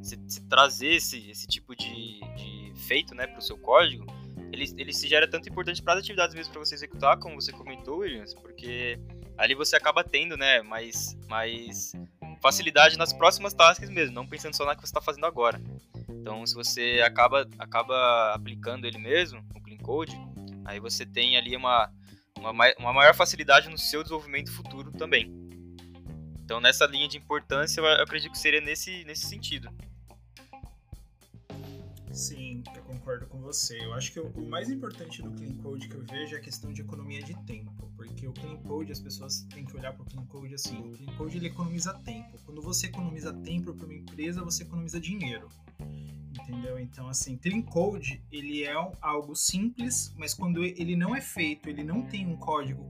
se, 0.02 0.18
se 0.26 0.40
trazer 0.48 0.94
esse, 0.94 1.30
esse 1.30 1.46
tipo 1.46 1.74
de, 1.76 2.20
de 2.36 2.72
feito 2.86 3.14
né, 3.14 3.28
para 3.28 3.38
o 3.38 3.42
seu 3.42 3.56
código, 3.56 4.04
ele, 4.52 4.64
ele 4.76 4.92
se 4.92 5.06
gera 5.06 5.28
tanto 5.28 5.48
importante 5.48 5.80
para 5.82 5.94
as 5.94 6.00
atividades 6.00 6.34
mesmo 6.34 6.52
para 6.52 6.64
você 6.64 6.74
executar, 6.74 7.16
como 7.18 7.40
você 7.40 7.52
comentou, 7.52 7.98
Williams, 7.98 8.34
porque 8.34 8.98
ali 9.38 9.54
você 9.54 9.76
acaba 9.76 10.02
tendo, 10.02 10.36
né, 10.36 10.62
mais, 10.62 11.16
mais 11.28 11.92
facilidade 12.42 12.98
nas 12.98 13.12
próximas 13.12 13.54
tasks 13.54 13.88
mesmo, 13.88 14.14
não 14.14 14.26
pensando 14.26 14.54
só 14.54 14.64
na 14.64 14.74
que 14.74 14.80
você 14.80 14.86
está 14.86 15.00
fazendo 15.00 15.26
agora. 15.26 15.60
Então, 16.26 16.44
se 16.44 16.56
você 16.56 17.00
acaba, 17.06 17.48
acaba 17.56 18.34
aplicando 18.34 18.84
ele 18.84 18.98
mesmo, 18.98 19.44
o 19.54 19.60
Clean 19.60 19.78
Code, 19.78 20.18
aí 20.64 20.80
você 20.80 21.06
tem 21.06 21.36
ali 21.36 21.54
uma, 21.54 21.88
uma, 22.36 22.50
uma 22.80 22.92
maior 22.92 23.14
facilidade 23.14 23.68
no 23.68 23.78
seu 23.78 24.02
desenvolvimento 24.02 24.50
futuro 24.50 24.90
também. 24.90 25.32
Então, 26.42 26.60
nessa 26.60 26.84
linha 26.84 27.06
de 27.06 27.16
importância, 27.16 27.80
eu 27.80 27.86
acredito 28.02 28.32
que 28.32 28.40
seria 28.40 28.60
nesse, 28.60 29.04
nesse 29.04 29.24
sentido. 29.24 29.70
Sim, 32.12 32.64
eu 32.74 32.82
concordo 32.82 33.28
com 33.28 33.38
você. 33.38 33.78
Eu 33.84 33.94
acho 33.94 34.12
que 34.12 34.18
o 34.18 34.48
mais 34.48 34.68
importante 34.68 35.22
do 35.22 35.30
Clean 35.30 35.54
Code 35.62 35.86
que 35.86 35.94
eu 35.94 36.04
vejo 36.10 36.34
é 36.34 36.38
a 36.38 36.42
questão 36.42 36.72
de 36.72 36.80
economia 36.80 37.22
de 37.22 37.34
tempo, 37.44 37.88
porque 37.96 38.26
o 38.26 38.32
Clean 38.32 38.56
Code 38.56 38.90
as 38.90 38.98
pessoas 38.98 39.46
têm 39.54 39.64
que 39.64 39.76
olhar 39.76 39.92
para 39.92 40.02
o 40.02 40.06
Clean 40.06 40.26
Code 40.26 40.54
assim. 40.54 40.76
O 40.76 40.90
Clean 40.90 41.16
Code 41.16 41.36
ele 41.36 41.46
economiza 41.46 41.94
tempo. 42.00 42.36
Quando 42.44 42.60
você 42.60 42.88
economiza 42.88 43.32
tempo 43.32 43.72
para 43.72 43.86
uma 43.86 43.94
empresa, 43.94 44.42
você 44.42 44.64
economiza 44.64 44.98
dinheiro. 44.98 45.48
Entendeu? 46.48 46.78
Então, 46.78 47.08
assim, 47.08 47.36
Clean 47.36 47.60
Code 47.60 48.22
ele 48.30 48.62
é 48.62 48.72
algo 49.00 49.34
simples, 49.34 50.14
mas 50.16 50.32
quando 50.32 50.62
ele 50.62 50.94
não 50.94 51.14
é 51.14 51.20
feito, 51.20 51.68
ele 51.68 51.82
não 51.82 52.02
tem 52.02 52.24
um 52.24 52.36
código 52.36 52.86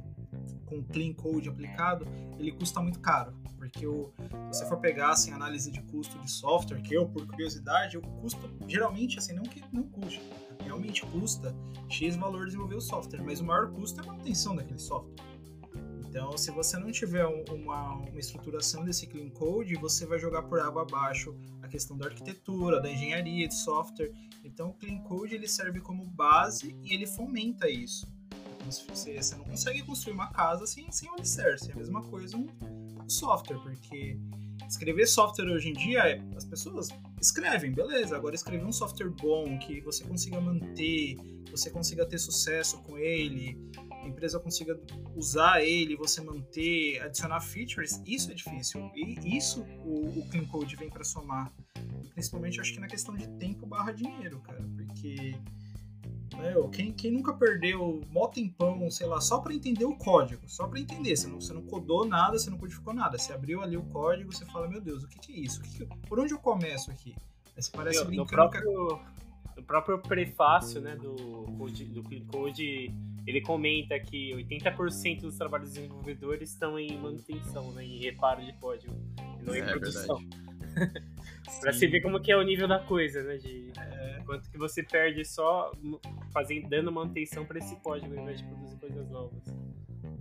com 0.67 0.83
Clean 0.83 1.15
Code 1.15 1.49
aplicado, 1.49 2.07
ele 2.39 2.53
custa 2.53 2.81
muito 2.81 3.01
caro. 3.01 3.33
Porque 3.57 3.87
o, 3.87 4.13
se 4.53 4.59
você 4.59 4.69
for 4.69 4.79
pegar 4.79 5.11
assim, 5.11 5.33
análise 5.33 5.71
de 5.71 5.81
custo 5.83 6.19
de 6.19 6.31
software, 6.31 6.83
que 6.83 6.95
eu, 6.95 7.09
por 7.09 7.27
curiosidade, 7.27 7.97
o 7.97 8.03
custo 8.03 8.51
geralmente, 8.69 9.19
assim, 9.19 9.33
não 9.33 9.45
que 9.45 9.63
não 9.73 9.85
custe, 9.85 10.21
realmente 10.63 11.05
custa 11.07 11.55
X 11.89 12.17
valor 12.17 12.45
desenvolver 12.45 12.77
o 12.77 12.81
software, 12.81 13.23
mas 13.23 13.41
o 13.41 13.45
maior 13.45 13.71
custo 13.73 14.01
é 14.01 14.05
a 14.05 14.07
manutenção 14.07 14.55
daquele 14.55 14.79
software. 14.79 15.15
Então, 16.09 16.37
se 16.37 16.51
você 16.51 16.79
não 16.79 16.91
tiver 16.91 17.27
uma, 17.27 17.93
uma 17.95 18.19
estruturação 18.19 18.85
desse 18.85 19.07
clean 19.07 19.29
code, 19.31 19.75
você 19.75 20.07
vai 20.07 20.19
jogar 20.19 20.43
por 20.43 20.59
água 20.61 20.83
abaixo 20.83 21.35
a 21.67 21.69
questão 21.69 21.97
da 21.97 22.07
arquitetura, 22.07 22.81
da 22.81 22.91
engenharia 22.91 23.47
de 23.47 23.55
software. 23.55 24.13
Então, 24.45 24.71
o 24.71 24.75
clean 24.75 24.99
code 25.01 25.35
ele 25.35 25.49
serve 25.49 25.81
como 25.81 26.05
base 26.07 26.77
e 26.83 26.95
ele 26.95 27.07
fomenta 27.07 27.69
isso. 27.69 28.07
Você, 28.65 29.23
você 29.23 29.37
não 29.37 29.45
consegue 29.45 29.83
construir 29.83 30.15
uma 30.15 30.33
casa 30.33 30.67
sem, 30.67 30.91
sem 30.91 31.09
o 31.11 31.15
alicerce. 31.15 31.71
É 31.71 31.75
a 31.75 31.77
mesma 31.77 32.03
coisa 32.03 32.37
um, 32.37 32.49
um 33.03 33.09
software, 33.09 33.59
porque 33.59 34.19
escrever 34.69 35.07
software 35.07 35.47
hoje 35.47 35.69
em 35.69 35.73
dia, 35.73 36.01
é, 36.01 36.21
as 36.37 36.45
pessoas 36.45 36.89
escrevem, 37.21 37.73
beleza. 37.73 38.17
Agora 38.17 38.35
escrever 38.35 38.65
um 38.65 38.73
software 38.73 39.11
bom, 39.11 39.59
que 39.59 39.81
você 39.81 40.05
consiga 40.05 40.41
manter, 40.41 41.17
que 41.45 41.51
você 41.51 41.71
consiga 41.71 42.05
ter 42.07 42.19
sucesso 42.19 42.79
com 42.83 42.99
ele, 42.99 43.57
a 44.07 44.09
empresa 44.09 44.41
consiga 44.41 44.81
usar 45.15 45.63
ele, 45.63 45.97
você 45.97 46.21
manter, 46.21 47.03
adicionar 47.03 47.41
features, 47.41 48.01
isso 48.07 48.31
é 48.31 48.35
difícil. 48.35 48.91
E 48.95 49.37
isso 49.37 49.63
o, 49.85 50.19
o 50.19 50.29
Clean 50.31 50.45
Code 50.47 50.77
vem 50.77 50.89
para 50.89 51.05
somar. 51.05 51.53
Principalmente 52.15 52.61
acho 52.61 52.73
que 52.73 52.81
na 52.81 52.87
questão 52.87 53.15
de 53.17 53.29
tempo 53.39 53.67
barra 53.67 53.93
dinheiro, 53.93 54.41
cara. 54.41 54.63
Porque 54.77 55.37
meu, 56.37 56.69
quem, 56.69 56.93
quem 56.93 57.13
nunca 57.13 57.33
perdeu 57.33 58.01
mó 58.11 58.27
tempão, 58.29 58.91
sei 58.91 59.07
lá, 59.07 59.21
só 59.21 59.39
para 59.39 59.55
entender 59.55 59.85
o 59.85 59.97
código, 59.97 60.43
só 60.49 60.67
para 60.67 60.81
entender, 60.81 61.17
você 61.17 61.27
não, 61.27 61.41
você 61.41 61.53
não 61.53 61.63
codou 61.63 62.05
nada, 62.05 62.39
você 62.39 62.51
não 62.51 62.59
codificou 62.59 62.93
nada, 62.93 63.17
você 63.17 63.33
abriu 63.33 63.63
ali 63.63 63.77
o 63.77 63.83
código, 63.85 64.33
você 64.33 64.45
fala, 64.47 64.69
meu 64.69 64.81
Deus, 64.81 65.05
o 65.05 65.09
que, 65.09 65.19
que 65.19 65.33
é 65.33 65.37
isso? 65.37 65.63
Que 65.63 65.79
que, 65.79 65.87
por 66.09 66.21
onde 66.21 66.35
eu 66.35 66.39
começo 66.39 66.91
aqui? 66.91 67.15
Aí 67.57 67.63
você 67.63 67.71
parece 67.71 67.99
meu, 67.99 68.07
brincando... 68.07 68.43
No 68.45 68.51
próprio, 68.51 69.01
no 69.57 69.63
próprio 69.63 69.99
prefácio 69.99 70.81
né, 70.81 70.97
do, 70.97 71.15
do 71.47 72.03
Clean 72.03 72.25
Code, 72.27 72.93
ele 73.27 73.41
comenta 73.41 73.99
que 73.99 74.33
80% 74.33 75.23
dos 75.23 75.37
trabalhos 75.37 75.71
desenvolvedores 75.71 76.51
estão 76.51 76.79
em 76.79 76.97
manutenção, 76.99 77.73
né, 77.73 77.85
em 77.85 77.99
reparo 77.99 78.45
de 78.45 78.53
código, 78.55 78.95
não 79.43 79.55
é, 79.55 79.59
em 79.59 79.65
produção. 79.65 80.19
pra 81.61 81.73
se 81.73 81.87
ver 81.87 82.03
como 82.03 82.21
que 82.21 82.31
é 82.31 82.37
o 82.37 82.43
nível 82.43 82.69
da 82.69 82.79
coisa, 82.79 83.23
né? 83.23 83.37
De 83.37 83.73
é. 83.79 84.23
quanto 84.27 84.51
que 84.51 84.59
você 84.59 84.83
perde 84.83 85.25
só 85.25 85.73
fazendo, 86.33 86.69
dando 86.69 86.93
manutenção 86.93 87.45
para 87.45 87.59
esse 87.59 87.75
código, 87.77 88.15
ao 88.15 88.23
invés 88.23 88.39
de 88.39 88.45
produzir 88.45 88.77
coisas 88.77 89.11
novas. 89.11 89.43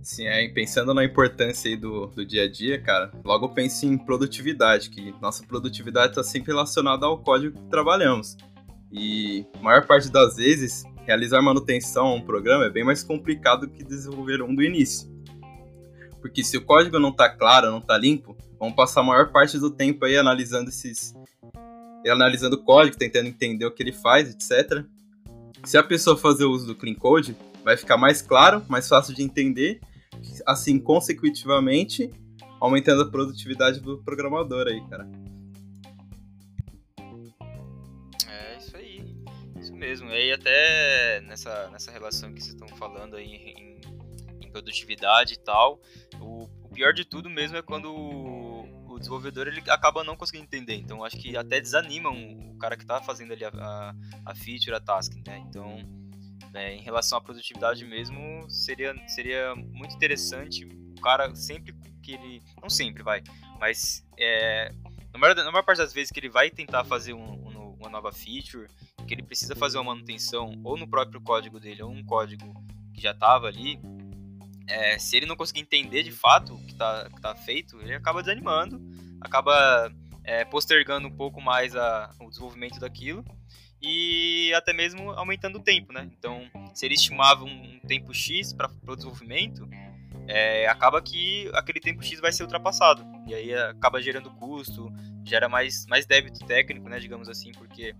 Sim, 0.02 0.26
é, 0.26 0.48
pensando 0.48 0.94
na 0.94 1.04
importância 1.04 1.68
aí 1.68 1.76
do, 1.76 2.06
do 2.06 2.24
dia 2.24 2.44
a 2.44 2.50
dia, 2.50 2.80
cara, 2.80 3.10
logo 3.24 3.48
pense 3.50 3.86
em 3.86 3.98
produtividade, 3.98 4.90
que 4.90 5.12
nossa 5.20 5.44
produtividade 5.44 6.10
está 6.10 6.22
sempre 6.22 6.52
relacionada 6.52 7.06
ao 7.06 7.18
código 7.18 7.58
que 7.58 7.68
trabalhamos. 7.68 8.36
E 8.96 9.44
maior 9.60 9.86
parte 9.86 10.10
das 10.10 10.36
vezes, 10.36 10.84
realizar 11.04 11.42
manutenção 11.42 12.06
a 12.06 12.14
um 12.14 12.20
programa 12.20 12.64
é 12.64 12.70
bem 12.70 12.82
mais 12.82 13.02
complicado 13.02 13.68
que 13.68 13.84
desenvolver 13.84 14.42
um 14.42 14.54
do 14.54 14.62
início. 14.62 15.08
Porque 16.20 16.42
se 16.42 16.56
o 16.56 16.64
código 16.64 16.98
não 16.98 17.10
está 17.10 17.28
claro, 17.28 17.70
não 17.70 17.78
está 17.78 17.96
limpo, 17.96 18.36
vamos 18.58 18.74
passar 18.74 19.02
a 19.02 19.04
maior 19.04 19.30
parte 19.30 19.58
do 19.58 19.70
tempo 19.70 20.04
aí 20.04 20.16
analisando 20.16 20.70
esses 20.70 21.14
analisando 22.08 22.56
o 22.56 22.62
código, 22.62 22.96
tentando 22.96 23.26
entender 23.26 23.66
o 23.66 23.70
que 23.70 23.82
ele 23.82 23.92
faz, 23.92 24.30
etc. 24.30 24.84
Se 25.64 25.76
a 25.76 25.82
pessoa 25.82 26.16
fazer 26.16 26.44
uso 26.44 26.66
do 26.66 26.74
clean 26.74 26.94
code, 26.94 27.36
vai 27.64 27.76
ficar 27.76 27.96
mais 27.96 28.22
claro, 28.22 28.62
mais 28.68 28.88
fácil 28.88 29.12
de 29.12 29.24
entender, 29.24 29.80
assim 30.46 30.78
consecutivamente 30.78 32.08
aumentando 32.60 33.02
a 33.02 33.10
produtividade 33.10 33.80
do 33.80 33.98
programador 33.98 34.68
aí, 34.68 34.80
cara. 34.88 35.08
Mesmo. 39.76 40.10
E 40.10 40.14
aí 40.14 40.32
até 40.32 41.20
nessa, 41.22 41.68
nessa 41.70 41.90
relação 41.90 42.32
que 42.32 42.40
vocês 42.40 42.54
estão 42.54 42.68
falando 42.76 43.16
aí 43.16 43.34
em, 43.34 43.80
em 44.40 44.50
produtividade 44.50 45.34
e 45.34 45.38
tal, 45.38 45.80
o, 46.20 46.48
o, 46.64 46.68
pior 46.70 46.92
de 46.92 47.04
tudo 47.04 47.30
mesmo 47.30 47.56
é 47.56 47.62
quando 47.62 47.94
o, 47.94 48.92
o, 48.94 48.98
desenvolvedor 48.98 49.46
ele 49.46 49.62
acaba 49.68 50.02
não 50.02 50.16
conseguindo 50.16 50.44
entender. 50.44 50.76
Então 50.76 51.04
acho 51.04 51.16
que 51.16 51.36
até 51.36 51.60
desanima 51.60 52.10
o 52.10 52.58
cara 52.58 52.76
que 52.76 52.82
está 52.82 53.00
fazendo 53.00 53.32
ali 53.32 53.44
a, 53.44 53.48
a, 53.48 53.94
a 54.26 54.34
feature, 54.34 54.74
a 54.74 54.80
task, 54.80 55.12
né? 55.26 55.38
Então 55.48 55.78
né, 56.52 56.74
em 56.74 56.80
relação 56.80 57.18
à 57.18 57.20
produtividade 57.20 57.84
mesmo, 57.84 58.48
seria, 58.48 58.94
seria 59.06 59.54
muito 59.54 59.94
interessante 59.94 60.64
o 60.64 61.00
cara 61.02 61.34
sempre 61.34 61.74
que 62.02 62.12
ele. 62.12 62.42
Não 62.62 62.70
sempre, 62.70 63.02
vai, 63.02 63.22
mas 63.60 64.06
é, 64.18 64.72
na, 65.12 65.18
maior, 65.18 65.34
na 65.36 65.50
maior 65.52 65.64
parte 65.64 65.78
das 65.78 65.92
vezes 65.92 66.10
que 66.10 66.18
ele 66.18 66.30
vai 66.30 66.50
tentar 66.50 66.84
fazer 66.84 67.12
um, 67.12 67.46
uma 67.78 67.90
nova 67.90 68.12
feature, 68.12 68.68
que 69.06 69.14
ele 69.14 69.22
precisa 69.22 69.54
fazer 69.54 69.78
uma 69.78 69.94
manutenção 69.94 70.52
ou 70.64 70.76
no 70.76 70.86
próprio 70.86 71.20
código 71.20 71.60
dele, 71.60 71.82
ou 71.82 71.90
um 71.90 72.04
código 72.04 72.52
que 72.92 73.00
já 73.00 73.12
estava 73.12 73.46
ali, 73.46 73.78
é, 74.68 74.98
se 74.98 75.16
ele 75.16 75.26
não 75.26 75.36
conseguir 75.36 75.60
entender 75.60 76.02
de 76.02 76.12
fato 76.12 76.54
o 76.54 76.58
que 76.64 76.72
está 76.72 77.08
tá 77.22 77.34
feito, 77.34 77.80
ele 77.80 77.94
acaba 77.94 78.22
desanimando, 78.22 78.80
acaba 79.20 79.92
é, 80.24 80.44
postergando 80.44 81.06
um 81.06 81.12
pouco 81.12 81.40
mais 81.40 81.76
a, 81.76 82.10
o 82.20 82.28
desenvolvimento 82.28 82.80
daquilo 82.80 83.24
e 83.80 84.52
até 84.54 84.72
mesmo 84.72 85.10
aumentando 85.12 85.58
o 85.58 85.62
tempo, 85.62 85.92
né? 85.92 86.10
Então, 86.18 86.50
se 86.74 86.84
ele 86.84 86.94
estimava 86.94 87.44
um 87.44 87.78
tempo 87.86 88.12
X 88.12 88.52
para 88.52 88.70
o 88.86 88.96
desenvolvimento, 88.96 89.68
é, 90.26 90.66
acaba 90.66 91.00
que 91.00 91.48
aquele 91.54 91.78
tempo 91.78 92.02
X 92.02 92.18
vai 92.18 92.32
ser 92.32 92.42
ultrapassado. 92.42 93.04
E 93.26 93.34
aí 93.34 93.54
acaba 93.54 94.02
gerando 94.02 94.30
custo, 94.30 94.92
gera 95.24 95.48
mais, 95.48 95.86
mais 95.86 96.06
débito 96.06 96.44
técnico, 96.44 96.88
né, 96.88 96.98
digamos 96.98 97.28
assim, 97.28 97.52
porque 97.52 97.94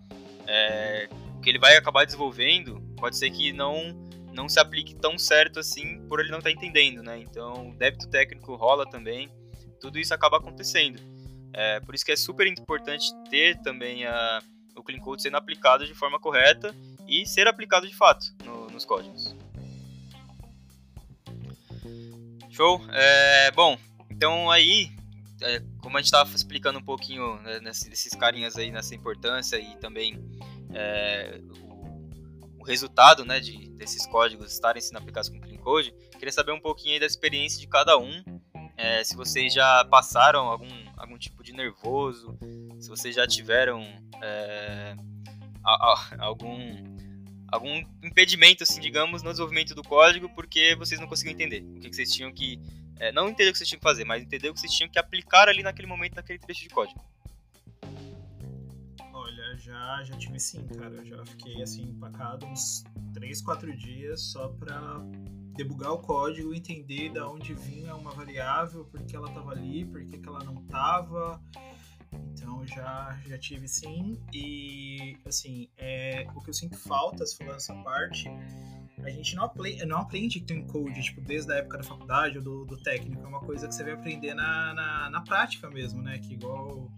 é, 0.46 1.08
que 1.42 1.50
ele 1.50 1.58
vai 1.58 1.76
acabar 1.76 2.04
desenvolvendo 2.04 2.80
pode 2.96 3.16
ser 3.16 3.30
que 3.30 3.52
não 3.52 4.04
não 4.32 4.48
se 4.50 4.60
aplique 4.60 4.94
tão 4.94 5.18
certo 5.18 5.58
assim 5.58 6.06
por 6.08 6.20
ele 6.20 6.30
não 6.30 6.38
estar 6.38 6.50
tá 6.50 6.54
entendendo, 6.54 7.02
né? 7.02 7.18
Então, 7.18 7.70
débito 7.78 8.06
técnico 8.06 8.54
rola 8.54 8.84
também, 8.88 9.30
tudo 9.80 9.98
isso 9.98 10.12
acaba 10.12 10.36
acontecendo. 10.36 11.00
É, 11.54 11.80
por 11.80 11.94
isso 11.94 12.04
que 12.04 12.12
é 12.12 12.16
super 12.16 12.46
importante 12.46 13.06
ter 13.30 13.56
também 13.62 14.04
a, 14.04 14.42
o 14.76 14.82
clean 14.82 15.00
code 15.00 15.22
sendo 15.22 15.38
aplicado 15.38 15.86
de 15.86 15.94
forma 15.94 16.20
correta 16.20 16.74
e 17.08 17.24
ser 17.24 17.48
aplicado 17.48 17.88
de 17.88 17.94
fato 17.94 18.26
no, 18.44 18.68
nos 18.68 18.84
códigos. 18.84 19.34
Show? 22.50 22.82
É, 22.92 23.50
bom, 23.52 23.78
então 24.10 24.50
aí, 24.50 24.90
é, 25.42 25.62
como 25.80 25.96
a 25.96 26.00
gente 26.00 26.06
estava 26.06 26.34
explicando 26.34 26.78
um 26.78 26.84
pouquinho 26.84 27.36
né, 27.42 27.60
desses 27.60 28.12
carinhas 28.14 28.56
aí 28.56 28.70
nessa 28.70 28.94
importância 28.94 29.56
e 29.56 29.76
também 29.76 30.18
é, 30.76 31.40
o, 31.62 32.60
o, 32.60 32.64
resultado 32.64 33.24
né, 33.24 33.40
de, 33.40 33.70
desses 33.70 34.06
códigos 34.06 34.52
estarem 34.52 34.82
sendo 34.82 34.98
aplicados 34.98 35.30
com 35.30 35.40
Clean 35.40 35.58
Code, 35.58 35.94
queria 36.12 36.32
saber 36.32 36.52
um 36.52 36.60
pouquinho 36.60 36.94
aí 36.94 37.00
da 37.00 37.06
experiência 37.06 37.58
de 37.58 37.66
cada 37.66 37.96
um, 37.98 38.22
é, 38.76 39.02
se 39.02 39.16
vocês 39.16 39.54
já 39.54 39.84
passaram 39.86 40.46
algum, 40.46 40.68
algum 40.96 41.16
tipo 41.16 41.42
de 41.42 41.52
nervoso, 41.52 42.38
se 42.78 42.88
vocês 42.90 43.14
já 43.14 43.26
tiveram 43.26 43.82
é, 44.22 44.94
a, 45.64 45.72
a, 45.72 46.16
algum 46.18 46.96
algum 47.48 47.76
impedimento, 48.02 48.64
assim, 48.64 48.80
digamos, 48.80 49.22
no 49.22 49.30
desenvolvimento 49.30 49.72
do 49.72 49.82
código 49.82 50.28
porque 50.30 50.74
vocês 50.74 51.00
não 51.00 51.06
conseguiam 51.06 51.32
entender 51.32 51.62
o 51.62 51.80
que, 51.80 51.88
que 51.88 51.96
vocês 51.96 52.12
tinham 52.12 52.32
que 52.32 52.60
é, 52.98 53.12
não 53.12 53.28
entender 53.28 53.50
o 53.50 53.52
que 53.52 53.58
vocês 53.58 53.68
tinham 53.68 53.78
que 53.78 53.84
fazer, 53.84 54.04
mas 54.04 54.22
entender 54.22 54.50
o 54.50 54.54
que 54.54 54.60
vocês 54.60 54.72
tinham 54.72 54.90
que 54.90 54.98
aplicar 54.98 55.48
ali 55.48 55.62
naquele 55.62 55.86
momento, 55.86 56.16
naquele 56.16 56.38
trecho 56.38 56.62
de 56.62 56.68
código. 56.70 57.00
Já, 59.66 60.04
já 60.04 60.16
tive 60.16 60.38
sim, 60.38 60.64
cara. 60.68 60.94
Eu 60.94 61.04
já 61.04 61.26
fiquei 61.26 61.60
assim, 61.60 61.82
empacado 61.82 62.46
uns 62.46 62.84
3, 63.12 63.42
4 63.42 63.76
dias 63.76 64.20
só 64.20 64.48
pra 64.48 65.00
debugar 65.56 65.92
o 65.92 65.98
código, 65.98 66.54
entender 66.54 67.10
da 67.12 67.28
onde 67.28 67.52
vinha 67.52 67.96
uma 67.96 68.12
variável, 68.12 68.84
por 68.84 69.02
que 69.02 69.16
ela 69.16 69.28
estava 69.28 69.50
ali, 69.50 69.84
por 69.84 70.04
que, 70.04 70.18
que 70.18 70.28
ela 70.28 70.44
não 70.44 70.62
estava. 70.62 71.42
Então 72.12 72.64
já, 72.64 73.18
já 73.26 73.36
tive 73.38 73.66
sim. 73.66 74.20
E 74.32 75.16
assim, 75.26 75.68
é, 75.76 76.28
o 76.36 76.40
que 76.40 76.50
eu 76.50 76.54
sinto 76.54 76.78
falta, 76.78 77.26
se 77.26 77.36
falando 77.36 77.56
essa 77.56 77.74
parte, 77.74 78.28
a 79.02 79.10
gente 79.10 79.34
não 79.34 79.44
aprende, 79.44 79.84
não 79.84 79.98
aprende 79.98 80.40
Clean 80.42 80.62
Code, 80.62 81.02
tipo, 81.02 81.20
desde 81.22 81.52
a 81.52 81.56
época 81.56 81.78
da 81.78 81.84
faculdade 81.84 82.38
ou 82.38 82.44
do, 82.44 82.64
do 82.64 82.76
técnico. 82.76 83.20
É 83.20 83.26
uma 83.26 83.40
coisa 83.40 83.66
que 83.66 83.74
você 83.74 83.82
vai 83.82 83.94
aprender 83.94 84.32
na, 84.32 84.72
na, 84.74 85.10
na 85.10 85.20
prática 85.22 85.68
mesmo, 85.68 86.00
né? 86.00 86.20
Que 86.20 86.34
igual 86.34 86.88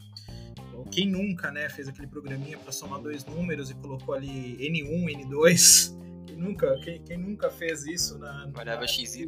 quem 0.85 1.09
nunca, 1.09 1.51
né, 1.51 1.69
fez 1.69 1.89
aquele 1.89 2.07
programinha 2.07 2.59
para 2.59 2.73
somar 2.73 3.01
dois 3.01 3.25
números 3.25 3.71
e 3.71 3.75
colocou 3.75 4.15
ali 4.15 4.57
N1, 4.59 5.27
N2 5.27 5.99
nunca, 6.39 6.79
quem, 6.81 7.03
quem 7.03 7.19
nunca 7.19 7.51
fez 7.51 7.85
isso 7.85 8.19
na. 8.19 8.47
Variável 8.47 8.87
XY. 8.87 9.27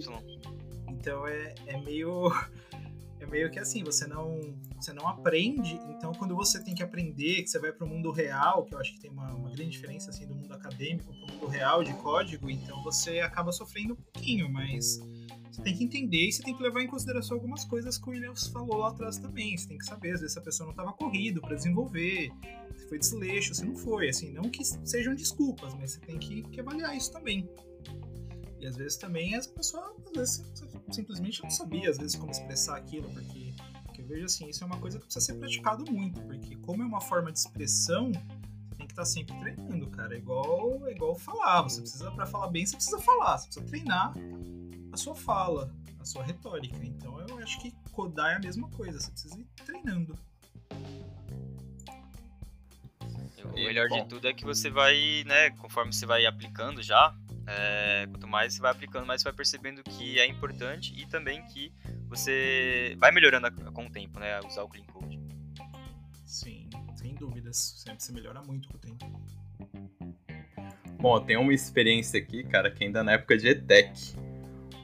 Então 0.88 1.26
é, 1.26 1.54
é 1.66 1.80
meio. 1.80 2.30
É 3.22 3.26
meio 3.26 3.50
que 3.50 3.58
assim, 3.58 3.84
você 3.84 4.06
não, 4.06 4.40
você 4.76 4.94
não 4.94 5.06
aprende, 5.06 5.78
então 5.90 6.10
quando 6.14 6.34
você 6.34 6.58
tem 6.58 6.74
que 6.74 6.82
aprender, 6.82 7.42
que 7.42 7.48
você 7.48 7.58
vai 7.58 7.70
para 7.70 7.84
o 7.84 7.86
mundo 7.86 8.10
real, 8.10 8.64
que 8.64 8.74
eu 8.74 8.78
acho 8.78 8.94
que 8.94 8.98
tem 8.98 9.10
uma, 9.10 9.34
uma 9.34 9.50
grande 9.50 9.72
diferença 9.72 10.08
assim 10.08 10.26
do 10.26 10.34
mundo 10.34 10.54
acadêmico 10.54 11.12
para 11.12 11.26
o 11.26 11.34
mundo 11.34 11.46
real 11.46 11.84
de 11.84 11.92
código, 11.98 12.48
então 12.48 12.82
você 12.82 13.20
acaba 13.20 13.52
sofrendo 13.52 13.92
um 13.92 13.96
pouquinho, 13.96 14.50
mas 14.50 14.98
você 15.60 15.64
tem 15.64 15.76
que 15.76 15.84
entender 15.84 16.28
e 16.28 16.32
você 16.32 16.42
tem 16.42 16.56
que 16.56 16.62
levar 16.62 16.82
em 16.82 16.86
consideração 16.86 17.36
algumas 17.36 17.64
coisas 17.64 17.98
que 17.98 18.08
o 18.08 18.12
Williams 18.12 18.46
falou 18.48 18.78
lá 18.78 18.88
atrás 18.88 19.18
também. 19.18 19.56
Você 19.56 19.68
tem 19.68 19.78
que 19.78 19.84
saber, 19.84 20.12
às 20.12 20.20
vezes, 20.20 20.32
se 20.32 20.38
a 20.38 20.42
pessoa 20.42 20.66
não 20.66 20.72
estava 20.72 20.92
corrido 20.92 21.40
para 21.40 21.54
desenvolver, 21.54 22.30
se 22.76 22.88
foi 22.88 22.98
desleixo, 22.98 23.54
se 23.54 23.64
não 23.64 23.76
foi. 23.76 24.08
Assim, 24.08 24.32
não 24.32 24.42
que 24.42 24.64
sejam 24.64 25.14
desculpas, 25.14 25.74
mas 25.74 25.92
você 25.92 26.00
tem 26.00 26.18
que, 26.18 26.42
que 26.44 26.60
avaliar 26.60 26.96
isso 26.96 27.12
também. 27.12 27.48
E 28.58 28.66
às 28.66 28.76
vezes 28.76 28.96
também 28.96 29.34
as 29.34 29.46
pessoas 29.46 29.84
às 30.06 30.12
vezes, 30.12 30.52
simplesmente 30.90 31.42
não 31.42 31.50
sabia, 31.50 31.90
às 31.90 31.98
vezes, 31.98 32.16
como 32.16 32.30
expressar 32.30 32.76
aquilo, 32.76 33.10
porque, 33.10 33.54
porque 33.84 34.02
eu 34.02 34.06
vejo 34.06 34.24
assim, 34.24 34.48
isso 34.48 34.64
é 34.64 34.66
uma 34.66 34.78
coisa 34.78 34.98
que 34.98 35.04
precisa 35.04 35.24
ser 35.24 35.34
praticado 35.34 35.90
muito, 35.90 36.20
porque 36.22 36.56
como 36.56 36.82
é 36.82 36.86
uma 36.86 37.00
forma 37.00 37.32
de 37.32 37.38
expressão, 37.38 38.12
tem 38.80 38.86
que 38.86 38.92
estar 38.92 39.02
tá 39.02 39.06
sempre 39.06 39.38
treinando, 39.38 39.90
cara. 39.90 40.14
É 40.14 40.18
igual, 40.18 40.86
é 40.86 40.92
igual 40.92 41.14
falar. 41.14 41.62
Você 41.62 41.80
precisa, 41.80 42.10
para 42.10 42.26
falar 42.26 42.48
bem, 42.48 42.64
você 42.64 42.76
precisa 42.76 42.98
falar, 42.98 43.38
você 43.38 43.46
precisa 43.46 43.66
treinar 43.66 44.14
a 44.92 44.96
sua 44.96 45.14
fala, 45.14 45.74
a 46.00 46.04
sua 46.04 46.24
retórica. 46.24 46.78
Então 46.82 47.20
eu 47.20 47.38
acho 47.38 47.60
que 47.60 47.72
codar 47.92 48.32
é 48.32 48.36
a 48.36 48.40
mesma 48.40 48.68
coisa, 48.70 48.98
você 48.98 49.10
precisa 49.10 49.38
ir 49.38 49.46
treinando. 49.64 50.18
O 53.44 53.52
melhor 53.54 53.88
Bom. 53.88 54.02
de 54.02 54.08
tudo 54.08 54.28
é 54.28 54.32
que 54.32 54.44
você 54.44 54.70
vai, 54.70 55.24
né, 55.26 55.50
conforme 55.50 55.92
você 55.92 56.06
vai 56.06 56.24
aplicando 56.24 56.82
já, 56.82 57.14
é, 57.46 58.06
quanto 58.06 58.28
mais 58.28 58.54
você 58.54 58.60
vai 58.60 58.70
aplicando, 58.70 59.06
mais 59.06 59.22
você 59.22 59.24
vai 59.24 59.32
percebendo 59.32 59.82
que 59.82 60.20
é 60.20 60.26
importante 60.26 60.94
e 60.96 61.06
também 61.06 61.44
que 61.46 61.72
você 62.06 62.94
vai 62.98 63.10
melhorando 63.10 63.50
com 63.72 63.86
o 63.86 63.90
tempo, 63.90 64.20
né, 64.20 64.38
usar 64.40 64.62
o 64.62 64.68
Clean 64.68 64.84
Code. 64.84 65.18
Sim, 66.24 66.69
sem 67.00 67.14
dúvidas, 67.14 67.56
sempre 67.78 68.02
se 68.02 68.12
melhora 68.12 68.42
muito 68.42 68.68
com 68.68 68.76
o 68.76 68.78
tempo. 68.78 69.06
Bom, 71.00 71.18
tenho 71.20 71.40
uma 71.40 71.54
experiência 71.54 72.20
aqui, 72.20 72.44
cara, 72.44 72.70
que 72.70 72.84
ainda 72.84 73.02
na 73.02 73.12
época 73.12 73.38
de 73.38 73.48
ETEC 73.48 74.14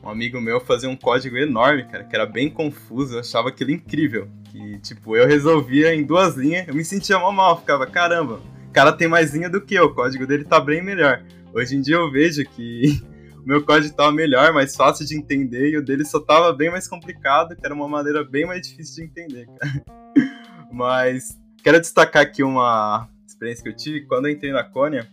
um 0.02 0.08
amigo 0.08 0.40
meu 0.40 0.61
fazia 0.61 0.88
um 0.88 0.96
código 0.96 1.37
enorme, 1.37 1.85
cara, 1.85 2.04
que 2.04 2.14
era 2.14 2.25
bem 2.25 2.49
confuso, 2.49 3.16
eu 3.16 3.20
achava 3.20 3.49
aquilo 3.49 3.73
incrível. 3.73 4.30
Que, 4.44 4.78
tipo, 4.78 5.16
eu 5.16 5.26
resolvia 5.26 5.94
em 5.94 6.04
duas 6.04 6.37
linhas, 6.37 6.66
eu 6.68 6.75
me 6.75 6.85
sentia 6.85 7.18
mal 7.18 7.32
mal, 7.32 7.58
ficava, 7.58 7.87
caramba, 7.87 8.40
cara 8.73 8.92
tem 8.92 9.08
mais 9.08 9.35
linha 9.35 9.50
do 9.50 9.61
que 9.61 9.75
eu, 9.75 9.87
o 9.87 9.94
código 9.94 10.26
dele 10.26 10.44
tá 10.44 10.58
bem 10.61 10.82
melhor. 10.82 11.23
Hoje 11.52 11.76
em 11.76 11.80
dia 11.82 11.96
eu 11.96 12.11
vejo 12.11 12.44
que 12.44 13.02
o 13.37 13.46
meu 13.46 13.62
código 13.62 13.94
tava 13.94 14.12
melhor, 14.12 14.54
mais 14.54 14.75
fácil 14.75 15.04
de 15.04 15.18
entender, 15.18 15.70
e 15.70 15.76
o 15.76 15.85
dele 15.85 16.04
só 16.04 16.20
tava 16.20 16.50
bem 16.52 16.70
mais 16.70 16.88
complicado, 16.88 17.54
que 17.54 17.66
era 17.66 17.75
uma 17.75 17.88
maneira 17.88 18.25
bem 18.25 18.46
mais 18.46 18.66
difícil 18.66 19.04
de 19.04 19.11
entender, 19.11 19.46
cara. 19.46 19.85
Mas 20.73 21.37
quero 21.66 21.80
destacar 21.80 22.23
aqui 22.23 22.44
uma 22.44 23.08
experiência 23.26 23.61
que 23.61 23.68
eu 23.68 23.75
tive. 23.75 24.02
Quando 24.02 24.28
eu 24.28 24.32
entrei 24.32 24.52
na 24.52 24.62
Cônia, 24.62 25.08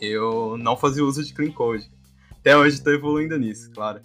eu 0.00 0.56
não 0.56 0.76
fazia 0.76 1.04
uso 1.04 1.24
de 1.24 1.34
Clean 1.34 1.50
Code. 1.50 1.90
Até 2.38 2.56
hoje 2.56 2.76
estou 2.76 2.92
evoluindo 2.92 3.36
nisso, 3.36 3.68
claro. 3.72 4.00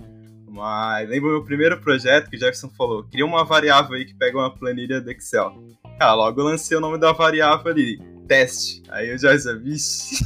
Mas 0.49 1.07
lembro 1.07 1.29
meu 1.29 1.43
primeiro 1.43 1.79
projeto 1.79 2.31
que 2.31 2.35
o 2.35 2.39
Jefferson 2.39 2.71
falou, 2.75 3.03
cria 3.03 3.23
uma 3.23 3.45
variável 3.45 3.93
aí 3.93 4.05
que 4.05 4.15
pega 4.15 4.39
uma 4.39 4.51
planilha 4.51 4.99
do 4.99 5.11
Excel. 5.11 5.53
Cara, 5.99 6.15
logo 6.15 6.41
eu 6.41 6.45
lancei 6.45 6.75
o 6.75 6.81
nome 6.81 6.97
da 6.97 7.11
variável 7.11 7.71
ali, 7.71 8.01
teste. 8.27 8.81
Aí 8.89 9.09
eu 9.09 9.17
já 9.19 9.35
disse, 9.35 9.55
vixe. 9.59 10.25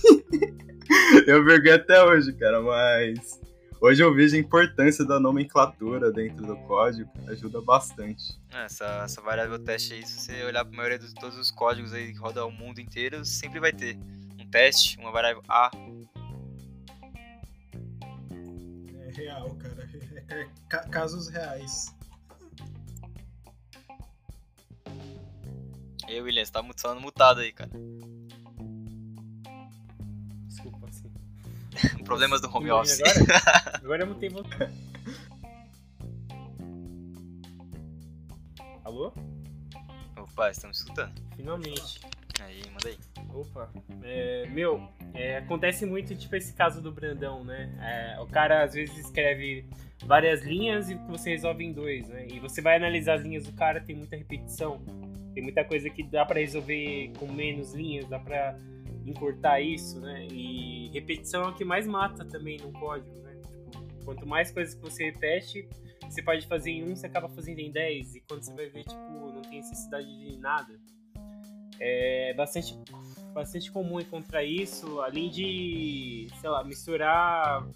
eu 1.27 1.43
vergonho 1.43 1.75
até 1.75 2.01
hoje, 2.01 2.31
cara, 2.31 2.61
mas 2.61 3.41
hoje 3.81 4.03
eu 4.03 4.13
vejo 4.13 4.35
a 4.35 4.39
importância 4.39 5.03
da 5.03 5.19
nomenclatura 5.19 6.11
dentro 6.11 6.45
do 6.45 6.55
código, 6.67 7.11
ajuda 7.27 7.59
bastante. 7.61 8.39
É, 8.51 8.65
essa, 8.65 8.85
essa 9.03 9.21
variável 9.21 9.57
teste 9.57 9.93
aí, 9.93 10.05
se 10.05 10.21
você 10.21 10.43
olhar 10.43 10.63
para 10.63 10.73
a 10.73 10.77
maioria 10.77 10.99
de 10.99 11.13
todos 11.15 11.37
os 11.37 11.49
códigos 11.49 11.91
aí 11.91 12.13
que 12.13 12.19
rodam 12.19 12.47
o 12.47 12.51
mundo 12.51 12.79
inteiro, 12.79 13.25
sempre 13.25 13.59
vai 13.59 13.73
ter 13.73 13.97
um 14.39 14.49
teste, 14.49 14.97
uma 14.99 15.11
variável 15.11 15.41
A. 15.49 15.71
É 18.99 19.11
real, 19.13 19.55
cara. 19.55 19.89
É, 20.29 20.41
é, 20.41 20.49
casos 20.89 21.27
reais. 21.27 21.93
E 26.07 26.13
aí, 26.13 26.21
William, 26.21 26.45
você 26.45 26.51
tá 26.51 26.63
falando 26.77 27.01
mutado 27.01 27.39
aí, 27.39 27.51
cara. 27.51 27.71
Desculpa, 30.47 30.91
sim. 30.91 31.10
Problemas 32.03 32.41
do 32.41 32.55
home 32.55 32.71
office. 32.71 33.01
Agora, 33.01 33.41
agora 33.83 34.03
eu 34.03 34.07
mutei 34.07 34.29
você. 34.29 34.69
Alô? 38.83 39.13
Opa, 40.17 40.51
estamos 40.51 40.79
escutando. 40.79 41.13
Finalmente. 41.35 42.01
Aí, 42.41 42.61
manda 42.71 42.89
aí. 42.89 42.97
Opa. 43.33 43.71
É, 44.03 44.47
meu, 44.49 44.87
é, 45.13 45.37
acontece 45.37 45.85
muito, 45.85 46.15
tipo, 46.15 46.35
esse 46.35 46.53
caso 46.53 46.81
do 46.81 46.91
Brandão, 46.91 47.43
né? 47.43 47.71
É, 47.79 48.19
o 48.19 48.25
cara, 48.27 48.63
às 48.63 48.73
vezes, 48.73 48.97
escreve 48.97 49.65
várias 50.05 50.43
linhas 50.43 50.89
e 50.89 50.95
você 50.95 51.31
resolve 51.31 51.63
em 51.63 51.71
dois, 51.71 52.07
né? 52.09 52.27
E 52.27 52.39
você 52.39 52.61
vai 52.61 52.75
analisar 52.75 53.15
as 53.15 53.21
linhas 53.21 53.45
do 53.45 53.53
cara, 53.53 53.79
tem 53.79 53.95
muita 53.95 54.15
repetição. 54.15 54.81
Tem 55.33 55.41
muita 55.41 55.63
coisa 55.63 55.89
que 55.89 56.03
dá 56.03 56.25
para 56.25 56.39
resolver 56.39 57.13
com 57.17 57.31
menos 57.31 57.73
linhas, 57.73 58.07
dá 58.09 58.19
para 58.19 58.57
encurtar 59.05 59.61
isso, 59.61 59.99
né? 59.99 60.27
E 60.27 60.89
repetição 60.93 61.43
é 61.43 61.47
o 61.49 61.53
que 61.53 61.63
mais 61.63 61.87
mata 61.87 62.25
também 62.25 62.57
no 62.57 62.71
código, 62.71 63.13
né? 63.21 63.39
Tipo, 63.71 64.05
quanto 64.05 64.27
mais 64.27 64.51
coisas 64.51 64.75
que 64.75 64.81
você 64.81 65.05
repete, 65.05 65.67
você 66.09 66.21
pode 66.21 66.45
fazer 66.47 66.71
em 66.71 66.83
um, 66.83 66.95
você 66.95 67.07
acaba 67.07 67.29
fazendo 67.29 67.59
em 67.59 67.71
10. 67.71 68.15
E 68.15 68.21
quando 68.21 68.43
você 68.43 68.53
vai 68.53 68.67
ver, 68.67 68.83
tipo, 68.83 69.31
não 69.33 69.41
tem 69.41 69.59
necessidade 69.59 70.07
de 70.07 70.37
nada. 70.37 70.79
É 71.79 72.33
bastante, 72.35 72.77
bastante 73.33 73.71
comum 73.71 73.99
encontrar 73.99 74.43
isso, 74.43 75.01
além 75.01 75.29
de, 75.29 76.27
sei 76.39 76.49
lá, 76.49 76.63
misturar 76.63 77.67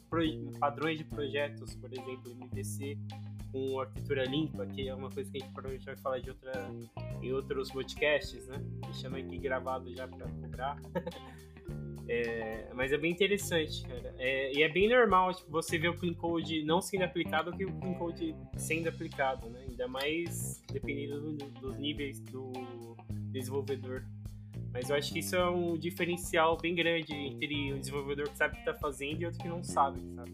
padrões 0.59 0.97
de 0.97 1.03
projetos, 1.05 1.75
por 1.75 1.91
exemplo, 1.91 2.31
MVC 2.31 2.97
com 3.55 3.79
arquitetura 3.79 4.25
limpa, 4.25 4.65
que 4.65 4.89
é 4.89 4.93
uma 4.93 5.09
coisa 5.09 5.31
que 5.31 5.37
a 5.37 5.39
gente 5.39 5.53
provavelmente 5.53 5.85
vai 5.85 5.95
falar 5.95 6.19
de 6.19 6.29
outra, 6.29 6.69
em 7.21 7.31
outros 7.31 7.71
podcasts, 7.71 8.45
né? 8.47 8.61
Deixando 8.83 9.15
aqui 9.15 9.37
gravado 9.37 9.95
já 9.95 10.05
para 10.05 10.27
cobrar. 10.27 10.77
é, 12.05 12.69
mas 12.73 12.91
é 12.91 12.97
bem 12.97 13.13
interessante, 13.13 13.87
cara. 13.87 14.13
É, 14.17 14.53
e 14.53 14.61
é 14.61 14.67
bem 14.67 14.89
normal 14.89 15.33
tipo, 15.33 15.49
você 15.49 15.77
ver 15.77 15.87
o 15.87 15.97
Clean 15.97 16.13
Code 16.13 16.65
não 16.65 16.81
sendo 16.81 17.03
aplicado 17.03 17.53
que 17.53 17.63
o 17.63 17.71
Clean 17.79 17.93
Code 17.93 18.35
sendo 18.57 18.89
aplicado, 18.89 19.49
né? 19.49 19.63
Ainda 19.69 19.87
mais 19.87 20.61
dependendo 20.69 21.31
do, 21.31 21.45
dos 21.61 21.77
níveis 21.77 22.19
do 22.19 22.51
desenvolvedor. 23.31 24.03
Mas 24.73 24.89
eu 24.89 24.97
acho 24.97 25.13
que 25.13 25.19
isso 25.19 25.33
é 25.33 25.49
um 25.49 25.77
diferencial 25.77 26.57
bem 26.57 26.75
grande 26.75 27.13
entre 27.13 27.71
o 27.71 27.79
desenvolvedor 27.79 28.27
que 28.27 28.35
sabe 28.35 28.55
o 28.55 28.55
que 28.57 28.69
está 28.69 28.73
fazendo 28.73 29.21
e 29.21 29.25
outro 29.25 29.39
que 29.39 29.47
não 29.47 29.63
sabe, 29.63 30.01
sabe? 30.13 30.33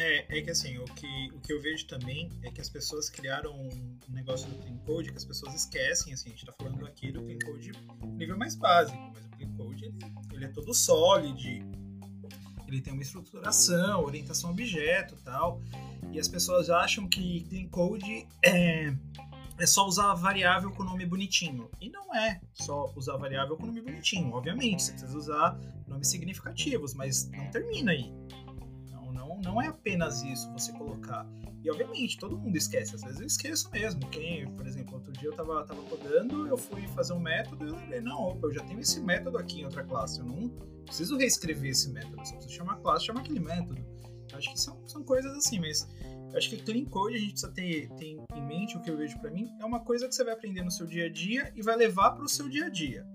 É, 0.00 0.38
é 0.38 0.40
que 0.40 0.50
assim, 0.50 0.78
o 0.78 0.84
que, 0.86 1.28
o 1.34 1.40
que 1.40 1.52
eu 1.52 1.60
vejo 1.60 1.86
também 1.86 2.30
é 2.42 2.50
que 2.50 2.58
as 2.58 2.70
pessoas 2.70 3.10
criaram 3.10 3.52
um 3.54 3.98
negócio 4.08 4.48
do 4.48 4.56
Clean 4.56 4.78
Code 4.78 5.10
que 5.10 5.16
as 5.18 5.26
pessoas 5.26 5.54
esquecem, 5.54 6.14
assim, 6.14 6.30
a 6.30 6.32
gente 6.32 6.46
tá 6.46 6.54
falando 6.58 6.86
aqui 6.86 7.12
do 7.12 7.22
Clean 7.22 7.38
Code 7.44 7.72
nível 8.16 8.38
mais 8.38 8.54
básico, 8.54 8.98
mas 9.14 9.26
o 9.26 9.28
Clean 9.28 9.52
Code 9.58 9.84
ele, 9.84 9.98
ele 10.32 10.44
é 10.46 10.48
todo 10.48 10.72
sólido, 10.72 11.38
ele 12.66 12.80
tem 12.80 12.94
uma 12.94 13.02
estruturação, 13.02 14.02
orientação 14.02 14.48
a 14.48 14.52
objeto 14.54 15.16
tal, 15.22 15.60
e 16.10 16.18
as 16.18 16.28
pessoas 16.28 16.70
acham 16.70 17.06
que 17.06 17.44
Clean 17.50 17.68
Code 17.68 18.26
é, 18.42 18.94
é 19.58 19.66
só 19.66 19.86
usar 19.86 20.12
a 20.12 20.14
variável 20.14 20.70
com 20.70 20.82
nome 20.82 21.04
bonitinho. 21.04 21.70
E 21.78 21.90
não 21.90 22.14
é 22.14 22.40
só 22.54 22.90
usar 22.96 23.14
a 23.14 23.18
variável 23.18 23.54
com 23.54 23.66
nome 23.66 23.82
bonitinho. 23.82 24.32
Obviamente, 24.32 24.82
você 24.82 24.92
precisa 24.92 25.16
usar 25.16 25.60
nomes 25.86 26.08
significativos, 26.08 26.94
mas 26.94 27.28
não 27.28 27.50
termina 27.50 27.92
aí 27.92 28.19
não 29.42 29.60
é 29.60 29.68
apenas 29.68 30.22
isso 30.22 30.50
você 30.52 30.72
colocar. 30.72 31.26
E 31.62 31.70
obviamente, 31.70 32.18
todo 32.18 32.38
mundo 32.38 32.56
esquece, 32.56 32.94
às 32.94 33.02
vezes 33.02 33.20
eu 33.20 33.26
esqueço 33.26 33.70
mesmo. 33.70 34.00
Quem, 34.08 34.50
por 34.54 34.66
exemplo, 34.66 34.94
outro 34.94 35.12
dia 35.12 35.28
eu 35.28 35.34
tava, 35.34 35.64
tava 35.64 35.82
codando, 35.82 36.46
eu 36.46 36.56
fui 36.56 36.86
fazer 36.88 37.12
um 37.12 37.20
método 37.20 37.64
e 37.64 37.68
eu 37.68 37.76
lembrei, 37.76 38.00
não, 38.00 38.28
opa, 38.28 38.46
eu 38.46 38.54
já 38.54 38.62
tenho 38.64 38.80
esse 38.80 39.00
método 39.00 39.36
aqui 39.36 39.60
em 39.60 39.64
outra 39.64 39.84
classe, 39.84 40.20
eu 40.20 40.24
não 40.24 40.48
preciso 40.84 41.16
reescrever 41.16 41.70
esse 41.70 41.90
método, 41.90 42.16
só 42.26 42.34
preciso 42.34 42.54
chamar 42.54 42.74
a 42.74 42.76
classe, 42.76 43.06
chamar 43.06 43.20
aquele 43.20 43.40
método. 43.40 43.84
Eu 44.32 44.38
acho 44.38 44.52
que 44.52 44.60
são, 44.60 44.86
são 44.88 45.02
coisas 45.02 45.36
assim, 45.36 45.60
mas 45.60 45.86
acho 46.34 46.48
que 46.48 46.56
clean 46.62 46.84
code 46.86 47.16
a 47.16 47.18
gente 47.18 47.32
precisa 47.32 47.52
ter, 47.52 47.88
ter 47.96 48.16
em 48.34 48.46
mente, 48.46 48.76
o 48.76 48.80
que 48.80 48.90
eu 48.90 48.96
vejo 48.96 49.18
para 49.18 49.30
mim, 49.30 49.50
é 49.60 49.64
uma 49.64 49.80
coisa 49.80 50.08
que 50.08 50.14
você 50.14 50.24
vai 50.24 50.32
aprender 50.32 50.62
no 50.62 50.70
seu 50.70 50.86
dia 50.86 51.06
a 51.06 51.10
dia 51.10 51.52
e 51.54 51.62
vai 51.62 51.76
levar 51.76 52.12
para 52.12 52.24
o 52.24 52.28
seu 52.28 52.48
dia 52.48 52.66
a 52.66 52.68
dia. 52.70 53.06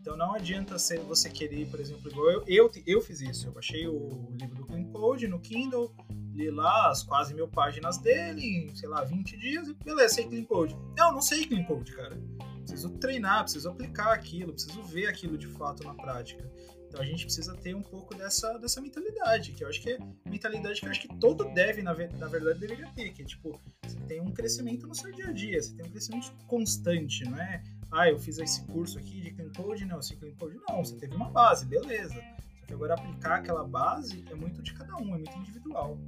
Então 0.00 0.16
não 0.16 0.34
adianta 0.34 0.78
ser, 0.78 1.00
você 1.00 1.28
querer, 1.28 1.68
por 1.68 1.80
exemplo, 1.80 2.10
igual 2.10 2.30
eu, 2.30 2.44
eu, 2.46 2.70
eu 2.86 3.00
fiz 3.00 3.20
isso. 3.20 3.48
Eu 3.48 3.52
baixei 3.52 3.86
o 3.86 4.28
livro 4.40 4.56
do 4.56 4.66
Clean 4.66 4.84
Code 4.84 5.26
no 5.26 5.40
Kindle, 5.40 5.92
li 6.32 6.50
lá 6.50 6.90
as 6.90 7.02
quase 7.02 7.34
mil 7.34 7.48
páginas 7.48 7.98
dele 7.98 8.40
em, 8.40 8.74
sei 8.74 8.88
lá, 8.88 9.04
20 9.04 9.36
dias 9.36 9.68
e 9.68 9.74
beleza, 9.74 10.14
sei 10.14 10.28
Clean 10.28 10.44
Code. 10.44 10.76
Não, 10.96 11.12
não 11.12 11.20
sei 11.20 11.46
Clean 11.46 11.64
Code, 11.64 11.92
cara. 11.94 12.16
Preciso 12.58 12.90
treinar, 12.98 13.42
preciso 13.42 13.68
aplicar 13.68 14.12
aquilo, 14.12 14.52
preciso 14.52 14.82
ver 14.84 15.08
aquilo 15.08 15.36
de 15.36 15.46
fato 15.46 15.82
na 15.84 15.94
prática. 15.94 16.48
Então 16.88 17.00
a 17.02 17.04
gente 17.04 17.24
precisa 17.24 17.54
ter 17.54 17.74
um 17.74 17.82
pouco 17.82 18.14
dessa, 18.14 18.56
dessa 18.58 18.80
mentalidade, 18.80 19.52
que 19.52 19.62
eu 19.62 19.68
acho 19.68 19.80
que 19.80 19.90
é 19.90 19.98
mentalidade 20.24 20.80
que 20.80 20.86
eu 20.86 20.90
acho 20.90 21.00
que 21.00 21.08
todo 21.18 21.44
deve, 21.52 21.82
na, 21.82 21.92
na 21.92 22.28
verdade, 22.28 22.58
deveria 22.58 22.90
ter, 22.94 23.12
que 23.12 23.22
é 23.22 23.24
tipo, 23.24 23.60
você 23.84 23.98
tem 24.06 24.20
um 24.20 24.32
crescimento 24.32 24.86
no 24.86 24.94
seu 24.94 25.12
dia 25.12 25.26
a 25.26 25.32
dia, 25.32 25.60
você 25.60 25.74
tem 25.74 25.84
um 25.84 25.90
crescimento 25.90 26.32
constante, 26.46 27.24
não 27.24 27.38
é? 27.38 27.62
Ah, 27.90 28.08
eu 28.08 28.18
fiz 28.18 28.38
esse 28.38 28.64
curso 28.66 28.98
aqui 28.98 29.20
de 29.20 29.30
Clean 29.32 29.50
Code, 29.52 29.84
não, 29.84 30.00
esse 30.00 30.16
Clean 30.16 30.34
Code 30.34 30.60
não, 30.68 30.84
você 30.84 30.96
teve 30.96 31.14
uma 31.14 31.30
base, 31.30 31.64
beleza. 31.64 32.14
Só 32.60 32.66
que 32.66 32.74
agora 32.74 32.94
aplicar 32.94 33.36
aquela 33.36 33.66
base 33.66 34.24
é 34.30 34.34
muito 34.34 34.62
de 34.62 34.74
cada 34.74 34.96
um, 34.96 35.14
é 35.14 35.18
muito 35.18 35.38
individual. 35.38 35.98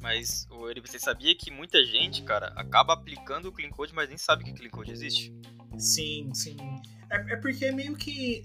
Mas, 0.00 0.46
Ori, 0.50 0.80
você 0.80 0.98
sabia 0.98 1.34
que 1.34 1.50
muita 1.50 1.84
gente, 1.84 2.22
cara, 2.22 2.48
acaba 2.54 2.92
aplicando 2.92 3.48
o 3.48 3.52
Clean 3.52 3.70
Code, 3.70 3.92
mas 3.94 4.08
nem 4.08 4.16
sabe 4.16 4.44
que 4.44 4.52
Clean 4.52 4.70
Code 4.70 4.92
existe? 4.92 5.34
Sim, 5.78 6.32
sim. 6.32 6.56
É, 7.10 7.34
é 7.34 7.36
porque 7.36 7.64
é 7.64 7.72
meio 7.72 7.96
que. 7.96 8.42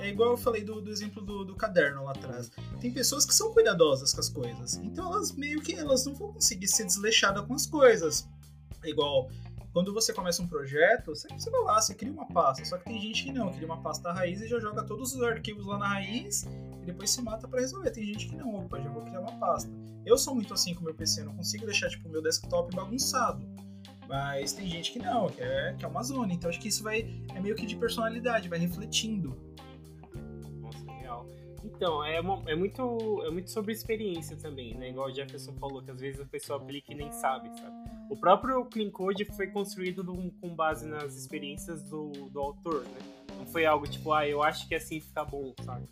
É 0.00 0.08
igual 0.08 0.32
eu 0.32 0.36
falei 0.36 0.62
do, 0.62 0.80
do 0.80 0.90
exemplo 0.90 1.22
do, 1.22 1.44
do, 1.44 1.54
caderno 1.54 2.04
lá 2.04 2.12
atrás. 2.12 2.50
Tem 2.80 2.92
pessoas 2.92 3.24
que 3.24 3.34
são 3.34 3.52
cuidadosas 3.52 4.12
com 4.12 4.20
as 4.20 4.28
coisas. 4.28 4.74
Então 4.76 5.12
elas 5.12 5.32
meio 5.32 5.60
que 5.60 5.74
elas 5.74 6.04
não 6.04 6.14
vão 6.14 6.32
conseguir 6.32 6.68
ser 6.68 6.84
desleixadas 6.84 7.44
com 7.44 7.54
as 7.54 7.66
coisas. 7.66 8.28
É 8.82 8.90
igual 8.90 9.30
quando 9.76 9.92
você 9.92 10.10
começa 10.10 10.42
um 10.42 10.48
projeto, 10.48 11.14
você, 11.14 11.28
você 11.28 11.50
vai 11.50 11.60
lá, 11.60 11.78
você 11.78 11.94
cria 11.94 12.10
uma 12.10 12.24
pasta. 12.24 12.64
Só 12.64 12.78
que 12.78 12.86
tem 12.86 12.98
gente 12.98 13.24
que 13.24 13.30
não, 13.30 13.52
cria 13.52 13.66
uma 13.66 13.82
pasta 13.82 14.10
raiz 14.10 14.40
e 14.40 14.48
já 14.48 14.58
joga 14.58 14.82
todos 14.82 15.14
os 15.14 15.22
arquivos 15.22 15.66
lá 15.66 15.76
na 15.76 15.86
raiz 15.86 16.44
e 16.80 16.86
depois 16.86 17.10
se 17.10 17.20
mata 17.20 17.46
para 17.46 17.60
resolver. 17.60 17.90
Tem 17.90 18.02
gente 18.02 18.26
que 18.26 18.34
não, 18.34 18.54
opa, 18.54 18.80
já 18.80 18.88
vou 18.88 19.02
criar 19.02 19.20
uma 19.20 19.32
pasta. 19.32 19.70
Eu 20.06 20.16
sou 20.16 20.34
muito 20.34 20.54
assim 20.54 20.72
com 20.72 20.80
o 20.80 20.84
meu 20.84 20.94
PC, 20.94 21.24
não 21.24 21.36
consigo 21.36 21.66
deixar 21.66 21.90
tipo 21.90 22.08
o 22.08 22.10
meu 22.10 22.22
desktop 22.22 22.74
bagunçado. 22.74 23.46
Mas 24.08 24.54
tem 24.54 24.66
gente 24.66 24.92
que 24.92 24.98
não, 24.98 25.28
que 25.28 25.42
é, 25.42 25.74
que 25.78 25.84
é 25.84 25.88
uma 25.88 26.02
zona. 26.02 26.32
Então 26.32 26.48
acho 26.48 26.58
que 26.58 26.68
isso 26.68 26.82
vai 26.82 27.14
é 27.34 27.38
meio 27.38 27.54
que 27.54 27.66
de 27.66 27.76
personalidade, 27.76 28.48
vai 28.48 28.58
refletindo. 28.58 29.36
Nossa, 30.62 30.90
real. 30.90 31.26
Então, 31.62 32.02
é, 32.02 32.18
uma, 32.18 32.42
é, 32.50 32.56
muito, 32.56 33.22
é 33.26 33.30
muito 33.30 33.50
sobre 33.50 33.74
experiência 33.74 34.38
também, 34.38 34.74
né? 34.74 34.88
Igual 34.88 35.08
o 35.08 35.14
Jefferson 35.14 35.52
falou, 35.60 35.82
que 35.82 35.90
às 35.90 36.00
vezes 36.00 36.18
a 36.18 36.24
pessoa 36.24 36.58
aplica 36.58 36.90
e 36.90 36.94
nem 36.94 37.12
sabe, 37.12 37.50
sabe? 37.60 37.75
O 38.08 38.16
próprio 38.16 38.64
Clean 38.66 38.90
Code 38.90 39.24
foi 39.36 39.48
construído 39.48 40.04
com 40.40 40.54
base 40.54 40.86
nas 40.86 41.16
experiências 41.16 41.82
do, 41.82 42.10
do 42.30 42.40
autor, 42.40 42.84
né? 42.84 43.16
Não 43.38 43.46
foi 43.46 43.66
algo 43.66 43.86
tipo, 43.86 44.12
ah, 44.12 44.26
eu 44.26 44.42
acho 44.42 44.66
que 44.66 44.74
assim 44.74 45.00
fica 45.00 45.24
bom, 45.24 45.54
sabe? 45.62 45.86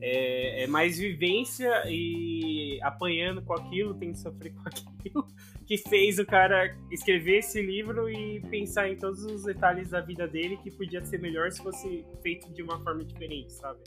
É, 0.00 0.64
é 0.64 0.66
mais 0.66 0.98
vivência 0.98 1.82
e 1.86 2.78
apanhando 2.82 3.42
com 3.42 3.52
aquilo, 3.52 3.94
tem 3.94 4.12
que 4.12 4.18
sofrer 4.18 4.54
com 4.54 4.62
aquilo, 4.68 5.26
que 5.66 5.76
fez 5.76 6.18
o 6.18 6.26
cara 6.26 6.76
escrever 6.90 7.38
esse 7.38 7.60
livro 7.60 8.08
e 8.08 8.40
pensar 8.42 8.88
em 8.88 8.96
todos 8.96 9.24
os 9.24 9.44
detalhes 9.44 9.90
da 9.90 10.00
vida 10.00 10.28
dele 10.28 10.56
que 10.58 10.70
podia 10.70 11.04
ser 11.04 11.18
melhor 11.18 11.50
se 11.50 11.62
fosse 11.62 12.04
feito 12.22 12.52
de 12.52 12.62
uma 12.62 12.78
forma 12.82 13.04
diferente, 13.04 13.52
sabe? 13.52 13.80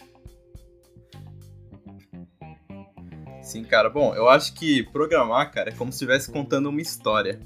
Sim, 3.42 3.64
cara. 3.64 3.90
Bom, 3.90 4.14
eu 4.14 4.30
acho 4.30 4.54
que 4.54 4.84
programar, 4.92 5.52
cara, 5.52 5.70
é 5.70 5.74
como 5.74 5.92
se 5.92 5.96
estivesse 5.96 6.32
contando 6.32 6.70
uma 6.70 6.82
história. 6.82 7.40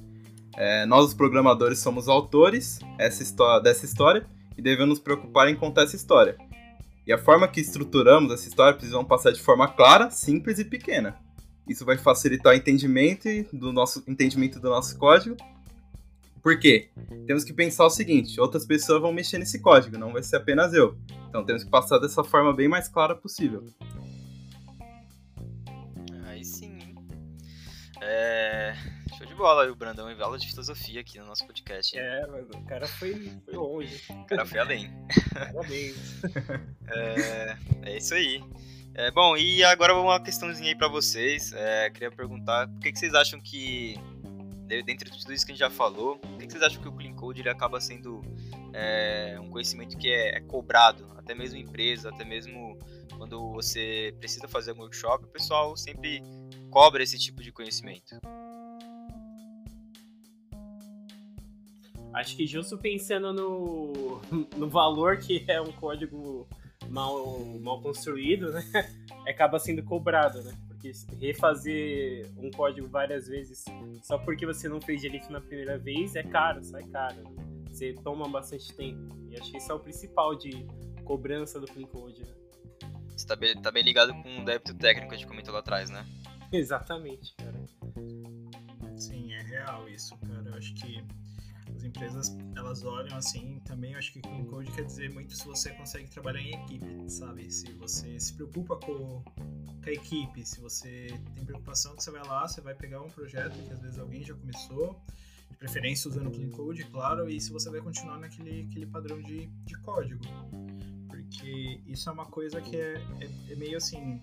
É, 0.58 0.86
nós, 0.86 1.06
os 1.06 1.14
programadores, 1.14 1.80
somos 1.80 2.08
autores 2.08 2.80
essa 2.98 3.60
dessa 3.60 3.86
história 3.86 4.26
e 4.58 4.62
devemos 4.62 4.90
nos 4.90 5.00
preocupar 5.00 5.50
em 5.50 5.56
contar 5.56 5.84
essa 5.84 5.96
história. 5.96 6.38
E 7.06 7.14
a 7.14 7.18
forma 7.18 7.48
que 7.48 7.60
estruturamos 7.60 8.32
essa 8.32 8.48
história 8.48 8.74
precisa 8.74 9.04
passar 9.04 9.32
de 9.32 9.42
forma 9.42 9.68
clara, 9.68 10.10
simples 10.10 10.58
e 10.58 10.66
pequena. 10.66 11.16
Isso 11.68 11.86
vai 11.86 11.98
facilitar 11.98 12.54
o 12.54 12.56
entendimento 12.56 13.28
do 13.52 13.74
nosso 13.74 14.04
entendimento 14.08 14.60
do 14.60 14.70
nosso 14.70 14.98
código. 14.98 15.36
Por 16.42 16.60
quê? 16.60 16.90
Temos 17.26 17.44
que 17.44 17.54
pensar 17.54 17.86
o 17.86 17.90
seguinte: 17.90 18.40
outras 18.40 18.66
pessoas 18.66 19.02
vão 19.02 19.12
mexer 19.12 19.38
nesse 19.38 19.60
código, 19.60 19.98
não 19.98 20.14
vai 20.14 20.24
ser 20.24 20.38
apenas 20.38 20.74
eu. 20.74 20.98
Então 21.28 21.44
temos 21.44 21.64
que 21.64 21.70
passar 21.70 22.00
dessa 22.00 22.24
forma 22.24 22.54
bem 22.54 22.68
mais 22.68 22.88
clara 22.88 23.16
possível. 23.16 23.66
Aí 26.26 26.46
sim. 26.46 26.78
É... 28.02 28.76
De 29.36 29.40
bola, 29.40 29.70
o 29.70 29.76
Brandão 29.76 30.10
em 30.10 30.22
aula 30.22 30.40
de 30.40 30.48
filosofia 30.48 31.02
aqui 31.02 31.20
no 31.20 31.26
nosso 31.26 31.46
podcast. 31.46 31.94
Hein? 31.94 32.02
É, 32.02 32.26
mas 32.26 32.46
o 32.50 32.66
cara 32.66 32.88
foi, 32.88 33.34
foi 33.44 33.54
longe. 33.54 34.02
O 34.10 34.26
cara 34.28 34.46
foi 34.46 34.60
além. 34.60 34.90
Parabéns. 35.34 36.24
é, 36.88 37.58
é 37.82 37.98
isso 37.98 38.14
aí. 38.14 38.42
É, 38.94 39.12
bom, 39.12 39.36
e 39.36 39.62
agora 39.66 39.94
uma 39.94 40.24
questãozinha 40.24 40.70
aí 40.70 40.76
pra 40.76 40.88
vocês. 40.88 41.52
É, 41.52 41.90
queria 41.90 42.10
perguntar, 42.10 42.70
por 42.70 42.80
que, 42.80 42.94
que 42.94 42.98
vocês 42.98 43.14
acham 43.14 43.42
que, 43.42 43.96
dentro 44.86 45.12
de 45.12 45.20
tudo 45.20 45.34
isso 45.34 45.46
que 45.46 45.52
a 45.52 45.56
gente 45.56 45.60
já 45.60 45.70
falou, 45.70 46.18
por 46.18 46.38
que, 46.38 46.46
que 46.46 46.54
vocês 46.54 46.64
acham 46.64 46.82
que 46.82 46.88
o 46.88 46.94
Clean 46.94 47.14
Code 47.14 47.42
ele 47.42 47.50
acaba 47.50 47.82
sendo 47.82 48.22
é, 48.72 49.38
um 49.42 49.50
conhecimento 49.50 49.98
que 49.98 50.08
é, 50.08 50.38
é, 50.38 50.40
cobrado, 50.40 51.12
até 51.18 51.36
mesmo 51.36 51.58
em 51.58 51.64
empresa, 51.64 52.08
até 52.08 52.24
mesmo 52.24 52.80
quando 53.18 53.52
você 53.52 54.16
precisa 54.18 54.48
fazer 54.48 54.72
um 54.72 54.80
workshop, 54.80 55.26
o 55.26 55.28
pessoal 55.28 55.76
sempre 55.76 56.24
cobra 56.72 57.04
esse 57.04 57.20
tipo 57.20 57.44
de 57.44 57.52
conhecimento? 57.52 58.18
Acho 62.16 62.38
que 62.38 62.48
justo 62.48 62.78
pensando 62.78 63.34
no, 63.34 64.22
no 64.56 64.70
valor 64.70 65.18
que 65.18 65.44
é 65.50 65.60
um 65.60 65.72
código 65.74 66.48
mal, 66.90 67.40
mal 67.60 67.82
construído, 67.82 68.54
né? 68.54 68.64
Acaba 69.28 69.60
sendo 69.60 69.84
cobrado, 69.84 70.42
né? 70.42 70.58
Porque 70.68 70.94
refazer 71.20 72.32
um 72.38 72.50
código 72.52 72.88
várias 72.88 73.28
vezes 73.28 73.66
só 74.02 74.18
porque 74.18 74.46
você 74.46 74.70
não 74.70 74.80
fez 74.80 75.02
direito 75.02 75.30
na 75.30 75.42
primeira 75.42 75.78
vez 75.78 76.16
é 76.16 76.24
caro, 76.24 76.64
sai 76.64 76.84
caro. 76.84 77.22
Né? 77.22 77.66
Você 77.70 77.94
toma 77.94 78.30
bastante 78.30 78.74
tempo. 78.74 79.14
E 79.30 79.38
acho 79.38 79.52
que 79.52 79.58
isso 79.58 79.70
é 79.70 79.76
o 79.76 79.80
principal 79.80 80.36
de 80.36 80.66
cobrança 81.04 81.60
do 81.60 81.68
Clean 81.68 81.88
Code, 81.88 82.22
né? 82.22 82.34
Você 83.10 83.28
tá 83.28 83.36
bem, 83.36 83.62
tá 83.62 83.72
bem 83.72 83.84
ligado 83.84 84.14
com 84.14 84.42
o 84.42 84.46
débito 84.46 84.74
técnico 84.74 85.10
que 85.10 85.16
a 85.16 85.18
gente 85.18 85.28
comentou 85.28 85.54
lá 85.54 85.60
atrás, 85.60 85.90
né? 85.90 86.06
Exatamente, 86.52 87.34
cara. 87.36 87.66
Sim, 88.96 89.34
é 89.34 89.42
real 89.42 89.90
isso, 89.90 90.18
cara. 90.20 90.50
Eu 90.50 90.56
acho 90.56 90.74
que 90.76 91.04
empresas 91.86 92.36
elas 92.56 92.84
olham 92.84 93.16
assim 93.18 93.60
também 93.66 93.94
eu 93.94 94.00
acho 94.00 94.12
que 94.12 94.22
clean 94.22 94.46
code 94.46 94.72
quer 94.72 94.84
dizer 94.84 95.12
muito 95.14 95.36
se 95.36 95.46
você 95.46 95.72
consegue 95.74 96.10
trabalhar 96.10 96.42
em 96.42 96.54
equipe 96.64 97.10
sabe? 97.10 97.52
Se 97.52 97.72
você 97.74 98.20
se 98.20 98.34
preocupa 98.34 98.76
com, 98.78 99.24
com 99.24 99.90
a 99.90 99.92
equipe 99.92 100.46
se 100.46 100.60
você 100.60 101.08
tem 101.34 101.46
preocupação 101.46 101.96
que 101.96 102.04
você 102.04 102.12
vai 102.12 102.26
lá 102.26 102.48
você 102.48 102.62
vai 102.62 102.74
pegar 102.74 103.02
um 103.02 103.10
projeto 103.10 103.54
que 103.64 103.72
às 103.72 103.80
vezes 103.80 104.00
alguém 104.00 104.24
já 104.24 104.34
começou 104.34 105.00
de 105.50 105.58
preferência 105.58 106.10
usando 106.10 106.32
clean 106.32 106.50
code 106.50 106.84
claro 106.86 107.30
e 107.30 107.40
se 107.40 107.52
você 107.52 107.70
vai 107.70 107.82
continuar 107.82 108.20
naquele 108.20 108.68
aquele 108.70 108.86
padrão 108.86 109.22
de, 109.22 109.48
de 109.48 109.78
código 109.80 110.24
porque 111.26 111.82
isso 111.88 112.10
é 112.10 112.12
uma 112.12 112.26
coisa 112.26 112.62
que 112.62 112.76
é, 112.76 112.96
é, 113.22 113.52
é 113.52 113.56
meio 113.56 113.78
assim 113.78 114.22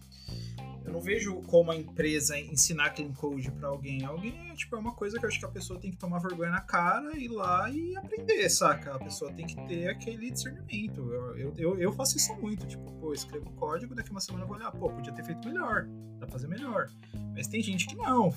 eu 0.84 0.92
não 0.92 1.00
vejo 1.00 1.36
como 1.42 1.70
a 1.70 1.76
empresa 1.76 2.38
ensinar 2.38 2.90
clean 2.90 3.12
code 3.12 3.50
para 3.52 3.68
alguém. 3.68 4.04
Alguém 4.04 4.50
é, 4.50 4.54
tipo, 4.54 4.74
é 4.74 4.78
uma 4.78 4.92
coisa 4.92 5.18
que 5.18 5.24
eu 5.24 5.28
acho 5.28 5.38
que 5.38 5.44
a 5.44 5.48
pessoa 5.48 5.78
tem 5.78 5.90
que 5.90 5.96
tomar 5.96 6.18
vergonha 6.18 6.50
na 6.50 6.60
cara, 6.60 7.16
ir 7.16 7.28
lá 7.28 7.70
e 7.70 7.96
aprender, 7.96 8.48
saca? 8.48 8.94
A 8.94 8.98
pessoa 8.98 9.32
tem 9.32 9.46
que 9.46 9.54
ter 9.66 9.88
aquele 9.88 10.30
discernimento. 10.30 11.00
Eu, 11.36 11.54
eu, 11.56 11.78
eu 11.78 11.92
faço 11.92 12.16
isso 12.16 12.34
muito. 12.34 12.66
Tipo, 12.66 12.90
pô, 12.94 13.12
escrevo 13.12 13.50
código, 13.52 13.94
daqui 13.94 14.10
uma 14.10 14.20
semana 14.20 14.44
eu 14.44 14.48
vou 14.48 14.56
olhar, 14.56 14.72
pô, 14.72 14.90
podia 14.90 15.12
ter 15.12 15.24
feito 15.24 15.46
melhor, 15.46 15.86
dá 16.18 16.26
pra 16.26 16.32
fazer 16.32 16.48
melhor. 16.48 16.88
Mas 17.34 17.46
tem 17.46 17.62
gente 17.62 17.86
que 17.86 17.94
não. 17.94 18.34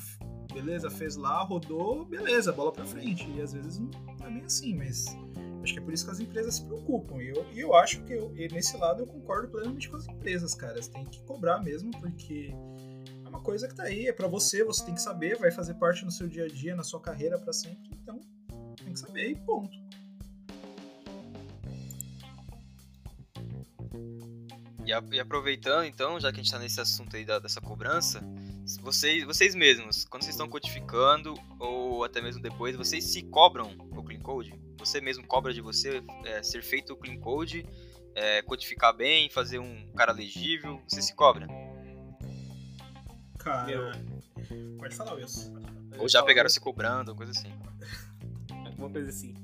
Beleza, 0.53 0.89
fez 0.89 1.15
lá, 1.15 1.41
rodou, 1.43 2.05
beleza, 2.05 2.53
bola 2.53 2.71
pra 2.71 2.85
frente. 2.85 3.27
E 3.31 3.41
às 3.41 3.53
vezes 3.53 3.79
não 3.79 3.89
é 4.27 4.29
bem 4.29 4.43
assim, 4.45 4.75
mas 4.75 5.05
Acho 5.65 5.73
que 5.73 5.79
é 5.79 5.81
por 5.81 5.93
isso 5.95 6.05
que 6.05 6.11
as 6.11 6.19
empresas 6.19 6.55
se 6.57 6.63
preocupam. 6.63 7.19
E 7.23 7.29
eu, 7.29 7.45
e 7.51 7.59
eu 7.59 7.73
acho 7.73 8.03
que 8.03 8.13
eu, 8.13 8.29
nesse 8.29 8.77
lado 8.77 9.01
eu 9.01 9.07
concordo 9.07 9.47
plenamente 9.47 9.89
com 9.89 9.97
as 9.97 10.07
empresas, 10.07 10.53
cara. 10.53 10.79
Você 10.79 10.91
tem 10.91 11.03
que 11.05 11.19
cobrar 11.23 11.59
mesmo, 11.59 11.89
porque 11.99 12.53
é 13.25 13.27
uma 13.27 13.41
coisa 13.41 13.67
que 13.67 13.73
tá 13.73 13.81
aí, 13.81 14.05
é 14.05 14.13
para 14.13 14.27
você, 14.27 14.63
você 14.63 14.85
tem 14.85 14.93
que 14.93 15.01
saber, 15.01 15.39
vai 15.39 15.49
fazer 15.49 15.73
parte 15.73 16.05
no 16.05 16.11
seu 16.11 16.27
dia 16.27 16.45
a 16.45 16.47
dia, 16.47 16.75
na 16.75 16.83
sua 16.83 17.01
carreira 17.01 17.39
para 17.39 17.51
sempre. 17.51 17.89
Então, 17.99 18.21
tem 18.75 18.93
que 18.93 18.99
saber 18.99 19.31
e 19.31 19.35
ponto. 19.37 19.75
E, 24.85 25.19
aproveitando, 25.19 25.85
então, 25.85 26.19
já 26.19 26.31
que 26.31 26.35
a 26.35 26.43
gente 26.43 26.45
está 26.45 26.59
nesse 26.59 26.79
assunto 26.79 27.15
aí 27.15 27.25
da, 27.25 27.39
dessa 27.39 27.59
cobrança, 27.59 28.21
vocês, 28.81 29.23
vocês 29.23 29.53
mesmos, 29.53 30.05
quando 30.05 30.23
vocês 30.23 30.33
estão 30.33 30.49
codificando, 30.49 31.35
ou 31.59 32.03
até 32.03 32.21
mesmo 32.21 32.41
depois, 32.41 32.75
vocês 32.75 33.03
se 33.03 33.21
cobram 33.23 33.75
o 33.91 34.03
clean 34.03 34.19
code? 34.19 34.59
Você 34.79 34.99
mesmo 34.99 35.25
cobra 35.25 35.53
de 35.53 35.61
você 35.61 36.03
é, 36.25 36.41
ser 36.41 36.63
feito 36.63 36.93
o 36.93 36.97
clean 36.97 37.19
code, 37.19 37.65
é, 38.15 38.41
codificar 38.41 38.95
bem, 38.95 39.29
fazer 39.29 39.59
um 39.59 39.91
cara 39.95 40.11
legível, 40.11 40.81
você 40.87 41.01
se 41.01 41.13
cobra? 41.15 41.47
Cara, 43.37 43.67
Meu. 43.67 44.77
pode 44.79 44.95
falar, 44.95 45.13
Wilson. 45.13 45.53
Ou 45.99 46.09
já 46.09 46.23
pegaram 46.23 46.49
se 46.49 46.59
cobrando, 46.59 47.15
coisa 47.15 47.31
assim. 47.31 47.53
Alguma 48.65 48.89
coisa 48.89 49.09
assim. 49.09 49.35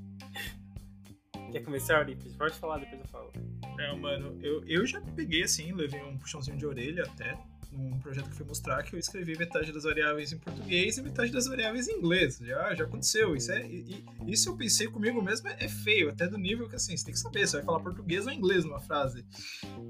Quer 1.52 1.60
começar, 1.62 2.00
Olímpio? 2.00 2.32
Pode 2.38 2.56
falar, 2.56 2.80
depois 2.80 3.02
eu 3.02 3.08
falo. 3.08 3.32
É, 3.78 3.96
mano, 3.96 4.40
eu, 4.42 4.64
eu 4.66 4.86
já 4.86 5.00
peguei 5.02 5.44
assim, 5.44 5.72
levei 5.74 6.02
um 6.04 6.18
puxãozinho 6.18 6.58
de 6.58 6.66
orelha 6.66 7.04
até 7.04 7.38
num 7.72 7.98
projeto 8.00 8.26
que 8.26 8.32
eu 8.32 8.38
fui 8.38 8.46
mostrar 8.46 8.84
que 8.84 8.96
eu 8.96 9.00
escrevi 9.00 9.38
metade 9.38 9.72
das 9.72 9.84
variáveis 9.84 10.32
em 10.32 10.38
português 10.38 10.98
e 10.98 11.02
metade 11.02 11.32
das 11.32 11.48
variáveis 11.48 11.88
em 11.88 11.98
inglês. 11.98 12.38
Já, 12.40 12.76
já 12.76 12.84
aconteceu. 12.84 13.36
Isso, 13.36 13.52
é, 13.52 13.66
e, 13.66 14.04
isso 14.28 14.50
eu 14.50 14.58
pensei 14.58 14.88
comigo 14.88 15.22
mesmo 15.22 15.48
é, 15.48 15.56
é, 15.60 15.68
feio, 15.68 16.10
até 16.10 16.28
do 16.28 16.38
nível 16.38 16.68
que 16.68 16.76
assim, 16.76 16.96
você 16.96 17.06
tem 17.06 17.14
que 17.14 17.20
saber, 17.20 17.48
você 17.48 17.58
vai 17.58 17.66
falar 17.66 17.80
português 17.80 18.26
ou 18.26 18.34
inglês 18.34 18.66
numa 18.66 18.80
frase. 18.80 19.26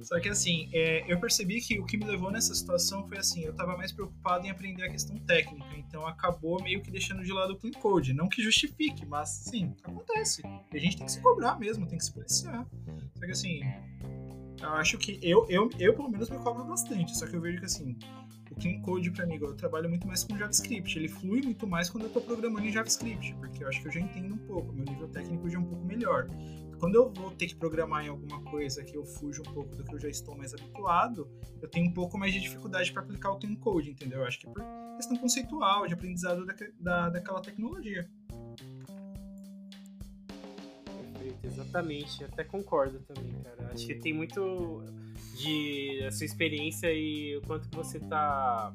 Só 0.01 0.19
que 0.19 0.29
assim, 0.29 0.69
é, 0.73 1.11
eu 1.11 1.19
percebi 1.19 1.61
que 1.61 1.79
o 1.79 1.85
que 1.85 1.97
me 1.97 2.05
levou 2.05 2.31
nessa 2.31 2.53
situação 2.53 3.07
foi 3.07 3.17
assim, 3.17 3.43
eu 3.43 3.53
tava 3.53 3.75
mais 3.75 3.91
preocupado 3.91 4.45
em 4.45 4.49
aprender 4.49 4.83
a 4.83 4.89
questão 4.89 5.17
técnica, 5.17 5.75
então 5.75 6.05
acabou 6.05 6.61
meio 6.61 6.81
que 6.81 6.91
deixando 6.91 7.23
de 7.23 7.31
lado 7.31 7.53
o 7.53 7.57
clean 7.57 7.73
code. 7.73 8.13
Não 8.13 8.29
que 8.29 8.41
justifique, 8.41 9.05
mas 9.05 9.29
sim, 9.29 9.75
acontece. 9.83 10.41
E 10.71 10.77
a 10.77 10.79
gente 10.79 10.97
tem 10.97 11.05
que 11.05 11.11
se 11.11 11.21
cobrar 11.21 11.59
mesmo, 11.59 11.87
tem 11.87 11.97
que 11.97 12.05
se 12.05 12.13
policiar. 12.13 12.65
Só 13.15 13.25
que 13.25 13.31
assim, 13.31 13.61
eu 14.61 14.73
acho 14.73 14.97
que 14.97 15.19
eu, 15.21 15.45
eu, 15.49 15.69
eu 15.79 15.93
pelo 15.93 16.09
menos 16.09 16.29
me 16.29 16.37
cobro 16.37 16.63
bastante, 16.63 17.17
só 17.17 17.27
que 17.27 17.35
eu 17.35 17.41
vejo 17.41 17.59
que 17.59 17.65
assim, 17.65 17.97
o 18.51 18.55
Clean 18.55 18.81
Code 18.81 19.11
para 19.11 19.25
mim, 19.25 19.37
eu 19.41 19.53
trabalho 19.55 19.89
muito 19.89 20.07
mais 20.07 20.23
com 20.23 20.37
JavaScript, 20.37 20.97
ele 20.97 21.07
flui 21.07 21.41
muito 21.41 21.65
mais 21.67 21.89
quando 21.89 22.03
eu 22.03 22.07
estou 22.07 22.21
programando 22.21 22.67
em 22.67 22.71
JavaScript, 22.71 23.33
porque 23.35 23.63
eu 23.63 23.67
acho 23.67 23.81
que 23.81 23.87
eu 23.87 23.91
já 23.91 23.99
entendo 23.99 24.33
um 24.33 24.37
pouco, 24.37 24.73
meu 24.73 24.85
nível 24.85 25.07
técnico 25.07 25.49
já 25.49 25.57
é 25.57 25.61
um 25.61 25.65
pouco 25.65 25.85
melhor. 25.85 26.27
Quando 26.81 26.95
eu 26.95 27.13
vou 27.13 27.29
ter 27.29 27.45
que 27.45 27.55
programar 27.55 28.03
em 28.03 28.09
alguma 28.09 28.41
coisa 28.41 28.83
que 28.83 28.97
eu 28.97 29.05
fujo 29.05 29.43
um 29.47 29.53
pouco 29.53 29.75
do 29.75 29.83
que 29.83 29.93
eu 29.93 29.99
já 29.99 30.09
estou 30.09 30.35
mais 30.35 30.51
habituado, 30.51 31.29
eu 31.61 31.69
tenho 31.69 31.87
um 31.87 31.93
pouco 31.93 32.17
mais 32.17 32.33
de 32.33 32.39
dificuldade 32.39 32.91
para 32.91 33.03
aplicar 33.03 33.29
o 33.29 33.37
Clean 33.37 33.55
Code, 33.55 33.91
entendeu? 33.91 34.21
Eu 34.21 34.25
acho 34.25 34.39
que 34.39 34.47
é 34.47 34.51
por 34.51 34.63
questão 34.95 35.15
conceitual, 35.15 35.85
de 35.85 35.93
aprendizado 35.93 36.43
da, 36.43 36.55
da, 36.79 37.09
daquela 37.09 37.39
tecnologia. 37.39 38.09
Exatamente. 41.43 42.23
Até 42.23 42.43
concordo 42.43 42.99
também, 42.99 43.33
cara. 43.43 43.71
Acho 43.73 43.85
que 43.85 43.95
tem 43.95 44.13
muito 44.13 44.83
de 45.35 46.03
a 46.05 46.11
sua 46.11 46.25
experiência 46.25 46.91
e 46.91 47.37
o 47.37 47.41
quanto 47.41 47.69
que 47.69 47.75
você 47.75 47.99
tá 47.99 48.73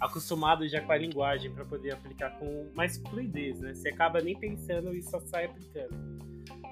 acostumado 0.00 0.68
já 0.68 0.80
com 0.80 0.92
a 0.92 0.96
linguagem 0.96 1.50
para 1.50 1.64
poder 1.64 1.92
aplicar 1.92 2.38
com 2.38 2.70
mais 2.74 2.98
fluidez, 2.98 3.60
né? 3.60 3.74
Você 3.74 3.88
acaba 3.88 4.20
nem 4.20 4.38
pensando 4.38 4.94
e 4.94 5.02
só 5.02 5.20
sai 5.20 5.46
aplicando. 5.46 5.94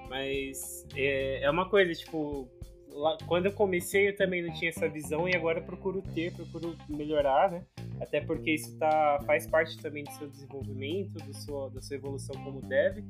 Mas 0.09 0.85
é, 0.95 1.41
é 1.41 1.49
uma 1.49 1.67
coisa, 1.67 1.93
tipo, 1.93 2.47
lá, 2.89 3.17
quando 3.27 3.47
eu 3.47 3.51
comecei 3.51 4.09
eu 4.09 4.15
também 4.15 4.43
não 4.43 4.53
tinha 4.53 4.69
essa 4.69 4.87
visão 4.87 5.27
e 5.27 5.35
agora 5.35 5.61
procuro 5.61 6.01
ter, 6.13 6.31
procuro 6.33 6.75
melhorar, 6.87 7.51
né? 7.51 7.63
Até 7.99 8.21
porque 8.21 8.51
isso 8.51 8.77
tá, 8.77 9.19
faz 9.25 9.47
parte 9.47 9.77
também 9.79 10.03
do 10.03 10.11
seu 10.11 10.27
desenvolvimento, 10.27 11.13
do 11.23 11.33
seu, 11.33 11.69
da 11.69 11.81
sua 11.81 11.95
evolução 11.95 12.35
como 12.43 12.61
dev. 12.61 13.03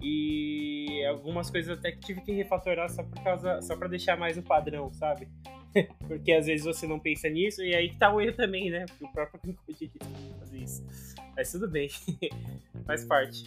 E 0.00 1.04
algumas 1.06 1.50
coisas 1.50 1.78
até 1.78 1.92
que 1.92 2.00
tive 2.00 2.20
que 2.22 2.32
refatorar 2.32 2.88
só 2.88 3.02
por 3.02 3.22
causa 3.22 3.60
só 3.60 3.76
para 3.76 3.88
deixar 3.88 4.16
mais 4.16 4.38
o 4.38 4.42
padrão, 4.42 4.90
sabe? 4.92 5.28
Porque 6.08 6.32
às 6.32 6.46
vezes 6.46 6.64
você 6.64 6.86
não 6.86 6.98
pensa 6.98 7.28
nisso, 7.28 7.62
e 7.62 7.74
aí 7.74 7.90
que 7.90 7.96
tá 7.96 8.12
o 8.12 8.20
erro 8.20 8.34
também, 8.34 8.70
né? 8.70 8.86
Porque 8.86 9.04
o 9.04 9.12
próprio 9.12 9.40
Clean 9.40 9.54
Code 9.54 9.90
fazer 10.38 10.58
isso. 10.58 10.84
Mas 11.36 11.52
tudo 11.52 11.68
bem, 11.68 11.88
faz 12.86 13.04
parte. 13.04 13.44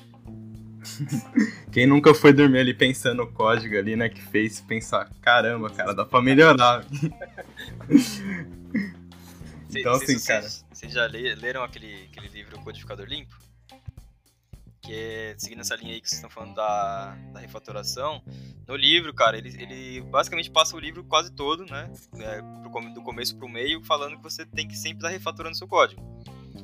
Quem 1.72 1.88
nunca 1.88 2.14
foi 2.14 2.34
dormir 2.34 2.60
ali 2.60 2.74
pensando 2.74 3.26
no 3.26 3.32
código 3.32 3.78
ali, 3.78 3.96
né? 3.96 4.10
Que 4.10 4.22
fez 4.22 4.62
pensar, 4.62 5.10
caramba, 5.22 5.70
cara, 5.70 5.94
dá 5.94 6.06
pra 6.06 6.22
melhorar. 6.22 6.86
então, 9.74 9.94
assim, 9.94 10.20
cara. 10.20 10.48
Vocês 10.74 10.92
já 10.92 11.06
leram 11.08 11.64
aquele, 11.64 12.10
aquele 12.12 12.28
livro 12.28 12.60
Codificador 12.60 13.06
Limpo? 13.06 13.43
Que 14.84 15.34
seguindo 15.38 15.62
essa 15.62 15.76
linha 15.76 15.94
aí 15.94 16.02
que 16.02 16.10
vocês 16.10 16.18
estão 16.18 16.30
falando 16.30 16.56
da, 16.56 17.16
da 17.34 17.40
refatoração, 17.40 18.22
no 18.68 18.76
livro, 18.76 19.14
cara, 19.14 19.38
ele, 19.38 19.50
ele 19.62 20.02
basicamente 20.02 20.52
passa 20.52 20.76
o 20.76 20.80
livro 20.80 21.04
quase 21.06 21.32
todo, 21.32 21.66
né? 21.66 21.90
É, 22.20 22.42
do 22.94 23.02
começo 23.02 23.38
pro 23.38 23.48
meio, 23.48 23.84
falando 23.84 24.18
que 24.18 24.24
você 24.24 24.46
tem 24.46 24.68
que 24.68 24.76
sempre 24.76 24.98
estar 24.98 25.10
refatorando 25.10 25.58
seu 25.58 25.68
código. 25.68 26.02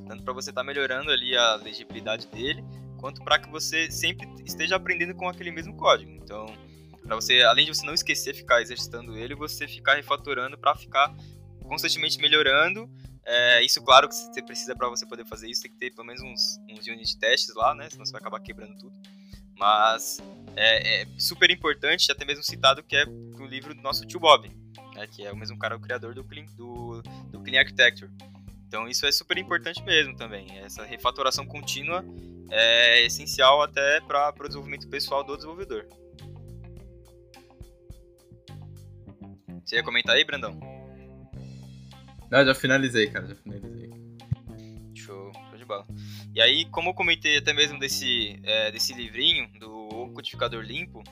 Tanto 0.07 0.23
para 0.23 0.33
você 0.33 0.49
estar 0.49 0.61
tá 0.61 0.67
melhorando 0.67 1.11
ali 1.11 1.35
a 1.35 1.55
legibilidade 1.55 2.27
dele, 2.27 2.63
quanto 2.97 3.23
para 3.23 3.39
que 3.39 3.49
você 3.49 3.89
sempre 3.89 4.27
esteja 4.45 4.75
aprendendo 4.75 5.15
com 5.15 5.29
aquele 5.29 5.51
mesmo 5.51 5.75
código. 5.75 6.11
Então, 6.11 6.45
para 7.03 7.15
você, 7.15 7.41
além 7.41 7.65
de 7.65 7.73
você 7.73 7.85
não 7.85 7.93
esquecer 7.93 8.35
ficar 8.35 8.61
exercitando 8.61 9.17
ele, 9.17 9.33
você 9.33 9.67
ficar 9.67 9.95
refatorando 9.95 10.57
para 10.57 10.75
ficar 10.75 11.15
constantemente 11.63 12.19
melhorando. 12.19 12.89
É, 13.31 13.61
isso, 13.63 13.79
claro, 13.83 14.09
que 14.09 14.15
você 14.15 14.41
precisa 14.41 14.75
para 14.75 14.89
você 14.89 15.05
poder 15.05 15.23
fazer 15.23 15.47
isso, 15.47 15.61
tem 15.61 15.69
que 15.69 15.77
ter 15.77 15.91
pelo 15.91 16.07
menos 16.07 16.19
uns, 16.23 16.59
uns 16.67 16.87
unit 16.87 17.15
testes 17.19 17.53
lá, 17.53 17.75
né? 17.75 17.87
Senão 17.87 18.03
você 18.03 18.11
vai 18.11 18.19
acabar 18.19 18.39
quebrando 18.39 18.75
tudo. 18.75 18.99
Mas 19.55 20.19
é, 20.55 21.01
é 21.01 21.07
super 21.19 21.51
importante, 21.51 22.11
até 22.11 22.25
mesmo 22.25 22.43
citado, 22.43 22.81
que 22.81 22.95
é 22.95 23.05
o 23.05 23.45
livro 23.45 23.75
do 23.75 23.83
nosso 23.83 24.03
tio 24.07 24.19
Bob, 24.19 24.49
né, 24.95 25.05
que 25.05 25.23
é 25.23 25.31
o 25.31 25.37
mesmo 25.37 25.59
cara, 25.59 25.75
o 25.75 25.79
criador 25.79 26.15
do 26.15 26.23
Clean, 26.23 26.45
do, 26.55 27.03
do 27.29 27.39
Clean 27.43 27.59
Architecture. 27.59 28.09
Então 28.67 28.87
isso 28.87 29.05
é 29.05 29.11
super 29.11 29.37
importante 29.37 29.83
mesmo 29.83 30.15
também. 30.15 30.57
Essa 30.57 30.83
refatoração 30.83 31.45
contínua 31.45 32.03
é 32.49 33.05
essencial 33.05 33.61
até 33.61 34.01
para 34.01 34.33
o 34.39 34.47
desenvolvimento 34.47 34.89
pessoal 34.89 35.23
do 35.23 35.35
desenvolvedor. 35.35 35.87
Você 39.63 39.75
ia 39.75 39.83
comentar 39.83 40.15
aí, 40.15 40.23
Brandão? 40.23 40.68
Não, 42.31 42.45
já 42.45 42.55
finalizei, 42.55 43.09
cara, 43.09 43.27
já 43.27 43.35
finalizei. 43.35 43.89
Show, 44.95 45.31
show 45.33 45.57
de 45.57 45.65
bola. 45.65 45.85
E 46.33 46.41
aí, 46.41 46.65
como 46.65 46.89
eu 46.89 46.93
comentei 46.93 47.37
até 47.37 47.53
mesmo 47.53 47.79
desse, 47.79 48.39
é, 48.43 48.71
desse 48.71 48.93
livrinho, 48.93 49.49
do 49.59 50.11
Codificador 50.13 50.61
Limpo, 50.63 51.03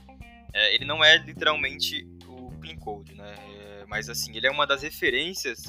é, 0.54 0.76
ele 0.76 0.86
não 0.86 1.04
é 1.04 1.18
literalmente 1.18 2.08
o 2.28 2.52
Clean 2.60 2.78
Code, 2.78 3.16
né? 3.16 3.36
É, 3.56 3.86
mas 3.88 4.10
assim, 4.10 4.36
ele 4.36 4.48
é 4.48 4.52
uma 4.52 4.68
das 4.68 4.82
referências 4.82 5.64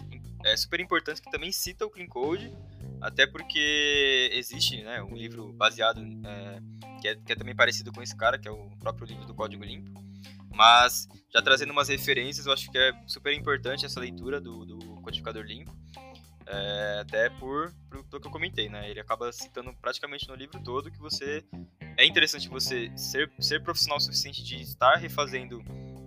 é, 0.44 0.56
super 0.56 0.80
importantes 0.80 1.20
que 1.20 1.30
também 1.30 1.52
cita 1.52 1.86
o 1.86 1.90
Clean 1.90 2.06
Code 2.06 2.52
até 3.00 3.26
porque 3.26 4.30
existe 4.32 4.82
né, 4.82 5.02
um 5.02 5.14
livro 5.14 5.52
baseado, 5.52 6.00
é, 6.24 6.60
que, 7.00 7.08
é, 7.08 7.14
que 7.14 7.32
é 7.32 7.36
também 7.36 7.54
parecido 7.54 7.92
com 7.92 8.02
esse 8.02 8.16
cara, 8.16 8.38
que 8.38 8.48
é 8.48 8.50
o 8.50 8.70
próprio 8.78 9.06
livro 9.06 9.24
do 9.24 9.34
Código 9.34 9.64
Limpo. 9.64 9.92
Mas, 10.50 11.08
já 11.32 11.40
trazendo 11.40 11.70
umas 11.70 11.88
referências, 11.88 12.46
eu 12.46 12.52
acho 12.52 12.70
que 12.70 12.76
é 12.76 12.92
super 13.06 13.32
importante 13.32 13.86
essa 13.86 14.00
leitura 14.00 14.40
do, 14.40 14.64
do 14.64 14.77
Codificador 15.08 15.42
Limpo. 15.42 15.74
É, 16.46 17.00
até 17.00 17.30
por, 17.30 17.74
por 17.90 18.20
que 18.20 18.26
eu 18.26 18.30
comentei, 18.30 18.68
né? 18.68 18.88
Ele 18.90 19.00
acaba 19.00 19.30
citando 19.32 19.72
praticamente 19.74 20.28
no 20.28 20.34
livro 20.34 20.62
todo 20.62 20.90
que 20.90 20.98
você 20.98 21.44
é 21.96 22.06
interessante 22.06 22.48
você 22.48 22.90
ser, 22.96 23.30
ser 23.38 23.62
profissional 23.62 23.98
o 23.98 24.00
suficiente 24.00 24.42
de 24.42 24.56
estar 24.62 24.96
refazendo 24.96 25.62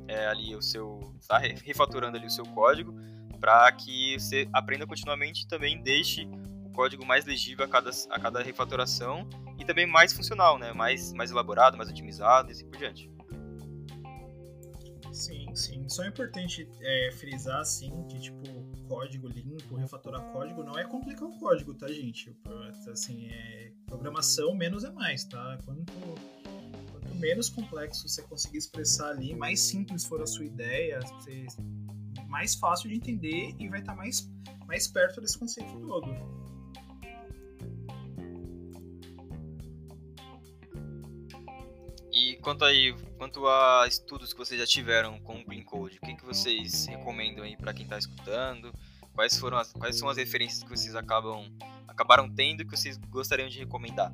é, 0.08 0.28
ali 0.28 0.56
o 0.56 0.62
seu, 0.62 1.16
estar 1.20 1.40
refatorando 1.40 2.18
ali 2.18 2.26
o 2.26 2.30
seu 2.30 2.46
código 2.46 2.94
para 3.40 3.72
que 3.72 4.20
você 4.20 4.48
aprenda 4.54 4.88
continuamente 4.88 5.44
e 5.44 5.48
também 5.48 5.82
deixe 5.82 6.28
código 6.74 7.06
mais 7.06 7.26
legível 7.26 7.66
a 7.66 7.68
cada, 7.68 7.92
a 8.10 8.20
cada 8.20 8.42
refatoração 8.42 9.28
e 9.60 9.66
também 9.66 9.86
mais 9.86 10.14
funcional, 10.14 10.58
né? 10.58 10.74
Mais, 10.74 11.12
mais 11.14 11.30
elaborado, 11.30 11.78
mais 11.78 11.90
otimizado 11.90 12.50
e 12.50 12.52
assim 12.54 12.66
por 12.68 12.78
diante. 12.78 13.12
Sim, 15.12 15.54
sim. 15.54 15.88
Só 15.90 16.04
é 16.04 16.08
importante 16.08 16.68
é, 16.82 17.12
frisar, 17.12 17.60
assim, 17.60 17.92
que, 18.08 18.20
tipo, 18.20 18.71
código 18.92 19.30
limpo, 19.30 19.76
refatorar 19.76 20.22
código, 20.34 20.64
não 20.64 20.78
é 20.78 20.84
complicar 20.84 21.24
o 21.24 21.40
código, 21.40 21.74
tá, 21.74 21.88
gente? 21.88 22.36
Assim, 22.92 23.28
é 23.28 23.72
programação 23.86 24.54
menos 24.54 24.84
é 24.84 24.92
mais, 24.92 25.24
tá? 25.24 25.58
Quanto, 25.64 25.94
quanto 26.92 27.16
menos 27.16 27.48
complexo 27.48 28.10
você 28.10 28.22
conseguir 28.24 28.58
expressar 28.58 29.12
ali, 29.12 29.34
mais 29.34 29.62
simples 29.62 30.04
for 30.04 30.22
a 30.22 30.28
sua 30.28 30.44
ideia, 30.44 31.00
mais 32.28 32.54
fácil 32.56 32.90
de 32.90 32.96
entender 32.96 33.56
e 33.58 33.70
vai 33.70 33.80
estar 33.80 33.94
tá 33.94 33.98
mais, 33.98 34.30
mais 34.68 34.90
perto 34.90 35.22
desse 35.22 35.40
conceito 35.40 35.72
todo. 35.80 36.41
Quanto 42.42 42.66
aí, 42.66 42.94
quanto 43.18 43.48
a 43.48 43.86
estudos 43.88 44.34
que 44.34 44.40
vocês 44.40 44.60
já 44.60 44.66
tiveram 44.66 45.20
com 45.20 45.40
o 45.40 45.46
Clean 45.46 45.64
Code, 45.64 45.98
o 45.98 46.02
que, 46.02 46.16
que 46.16 46.26
vocês 46.26 46.88
recomendam 46.88 47.44
aí 47.44 47.56
para 47.56 47.74
quem 47.74 47.84
está 47.84 47.98
escutando? 47.98 48.74
Quais 49.14 49.38
foram 49.38 49.58
as, 49.58 49.72
quais 49.72 49.98
são 49.98 50.10
as 50.10 50.18
referências 50.18 50.64
que 50.64 50.70
vocês 50.70 50.96
acabam 50.96 51.46
acabaram 51.88 52.30
tendo 52.30 52.66
que 52.66 52.72
vocês 52.72 52.98
gostariam 53.10 53.48
de 53.48 53.60
recomendar? 53.60 54.12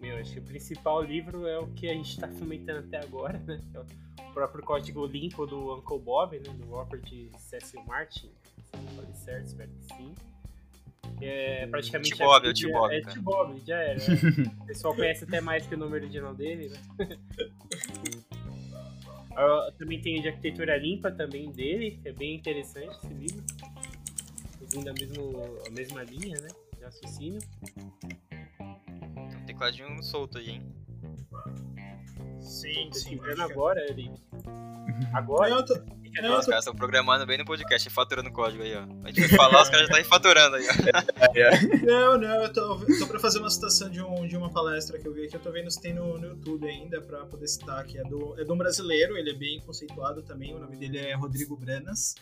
Meu, 0.00 0.18
acho 0.18 0.32
que 0.32 0.38
o 0.38 0.42
principal 0.42 1.02
livro 1.02 1.46
é 1.46 1.58
o 1.58 1.66
que 1.68 1.88
a 1.88 1.94
gente 1.94 2.10
está 2.10 2.28
comentando 2.28 2.84
até 2.86 2.98
agora, 2.98 3.38
né? 3.40 3.60
É 3.74 3.80
o 3.80 4.32
próprio 4.32 4.62
código 4.62 5.06
limpo 5.06 5.46
do 5.46 5.74
Uncle 5.74 5.98
Bob, 5.98 6.38
né? 6.38 6.52
Do 6.52 6.66
Robert 6.66 7.02
Cecil 7.38 7.82
Martin. 7.84 8.30
Se 8.64 8.76
não 8.76 8.88
falei 8.96 9.14
certo, 9.14 9.46
espero 9.46 9.70
que 9.70 9.84
sim. 9.94 10.14
É 11.26 11.66
praticamente. 11.66 12.16
T-Bob, 12.16 12.46
é 12.46 12.50
o 12.50 12.54
T-Bob. 12.54 12.92
É, 12.92 12.98
é 12.98 13.00
T-Bob, 13.02 13.62
já 13.66 13.78
era. 13.78 13.98
o 14.60 14.66
pessoal 14.66 14.94
conhece 14.94 15.24
até 15.24 15.40
mais 15.40 15.66
que 15.66 15.74
o 15.74 15.78
nome 15.78 15.94
original 15.94 16.34
dele, 16.34 16.68
né? 16.68 16.78
também 19.78 20.00
tem 20.00 20.20
de 20.20 20.28
arquitetura 20.28 20.76
limpa 20.76 21.10
também 21.10 21.50
dele, 21.50 21.98
é 22.04 22.12
bem 22.12 22.36
interessante 22.36 22.96
esse 22.96 23.14
livro. 23.14 23.42
Seguindo 24.58 24.88
a, 24.88 24.92
mesmo, 24.92 25.62
a 25.66 25.70
mesma 25.70 26.02
linha, 26.04 26.40
né? 26.40 26.48
De 26.76 26.84
raciocínio. 26.84 27.40
Tem 29.30 29.38
um 29.38 29.46
tecladinho 29.46 30.02
solto 30.02 30.38
aí, 30.38 30.50
hein? 30.50 30.62
Sim, 32.40 32.92
sim. 32.92 33.16
Vendo 33.16 33.42
agora, 33.42 33.80
Eric. 33.90 34.12
Agora? 35.12 35.50
Eu 35.50 35.64
tô, 35.64 35.74
não, 36.22 36.38
os 36.38 36.46
caras 36.46 36.60
estão 36.60 36.74
programando 36.74 37.26
bem 37.26 37.38
no 37.38 37.44
podcast, 37.44 37.88
faturando 37.90 38.30
código 38.30 38.62
aí, 38.62 38.74
ó. 38.74 38.84
A 39.04 39.08
gente 39.08 39.20
vai 39.20 39.28
falar, 39.36 39.62
os 39.62 39.68
caras 39.68 39.88
já 39.88 40.00
estão 40.00 40.10
faturando 40.10 40.56
aí, 40.56 40.66
ó. 40.68 41.86
Não, 41.86 42.18
não, 42.18 42.42
eu 42.42 42.52
tô, 42.52 42.78
tô 42.98 43.06
pra 43.06 43.18
fazer 43.18 43.38
uma 43.38 43.50
citação 43.50 43.90
de, 43.90 44.00
um, 44.00 44.26
de 44.26 44.36
uma 44.36 44.50
palestra 44.50 44.98
que 44.98 45.06
eu 45.06 45.12
vi 45.12 45.24
aqui, 45.24 45.36
eu 45.36 45.40
tô 45.40 45.50
vendo 45.50 45.70
se 45.70 45.80
tem 45.80 45.94
no, 45.94 46.18
no 46.18 46.28
YouTube 46.28 46.66
ainda 46.66 47.00
pra 47.00 47.24
poder 47.26 47.48
citar, 47.48 47.84
que 47.84 47.98
é 47.98 48.02
do, 48.04 48.38
é 48.38 48.44
de 48.44 48.52
um 48.52 48.56
brasileiro, 48.56 49.16
ele 49.16 49.30
é 49.30 49.34
bem 49.34 49.60
conceituado 49.60 50.22
também, 50.22 50.54
o 50.54 50.58
nome 50.58 50.76
dele 50.76 50.98
é 50.98 51.14
Rodrigo 51.14 51.56
Branas. 51.56 52.14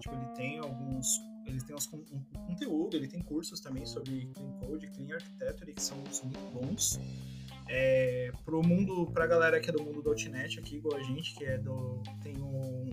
Tipo, 0.00 0.14
ele 0.14 0.26
tem 0.34 0.58
alguns 0.58 1.06
ele 1.46 1.60
tem 1.60 1.76
uns, 1.76 1.88
um, 1.92 2.04
um 2.12 2.46
conteúdo, 2.46 2.96
ele 2.96 3.06
tem 3.06 3.20
cursos 3.22 3.60
também 3.60 3.86
sobre 3.86 4.28
Clean 4.34 4.52
Code, 4.58 4.88
Clean 4.88 5.14
Architecture, 5.14 5.72
que 5.72 5.82
são, 5.82 5.96
são 6.10 6.24
muito 6.26 6.52
bons. 6.52 6.98
É, 7.68 8.32
pro 8.44 8.62
mundo, 8.62 9.06
pra 9.12 9.26
galera 9.26 9.60
que 9.60 9.70
é 9.70 9.72
do 9.72 9.82
mundo 9.82 10.02
do 10.02 10.14
.NET 10.14 10.58
aqui, 10.58 10.76
igual 10.76 10.98
a 10.98 11.02
gente, 11.02 11.34
que 11.34 11.44
é 11.44 11.58
do... 11.58 12.02
tem 12.22 12.36
um, 12.36 12.90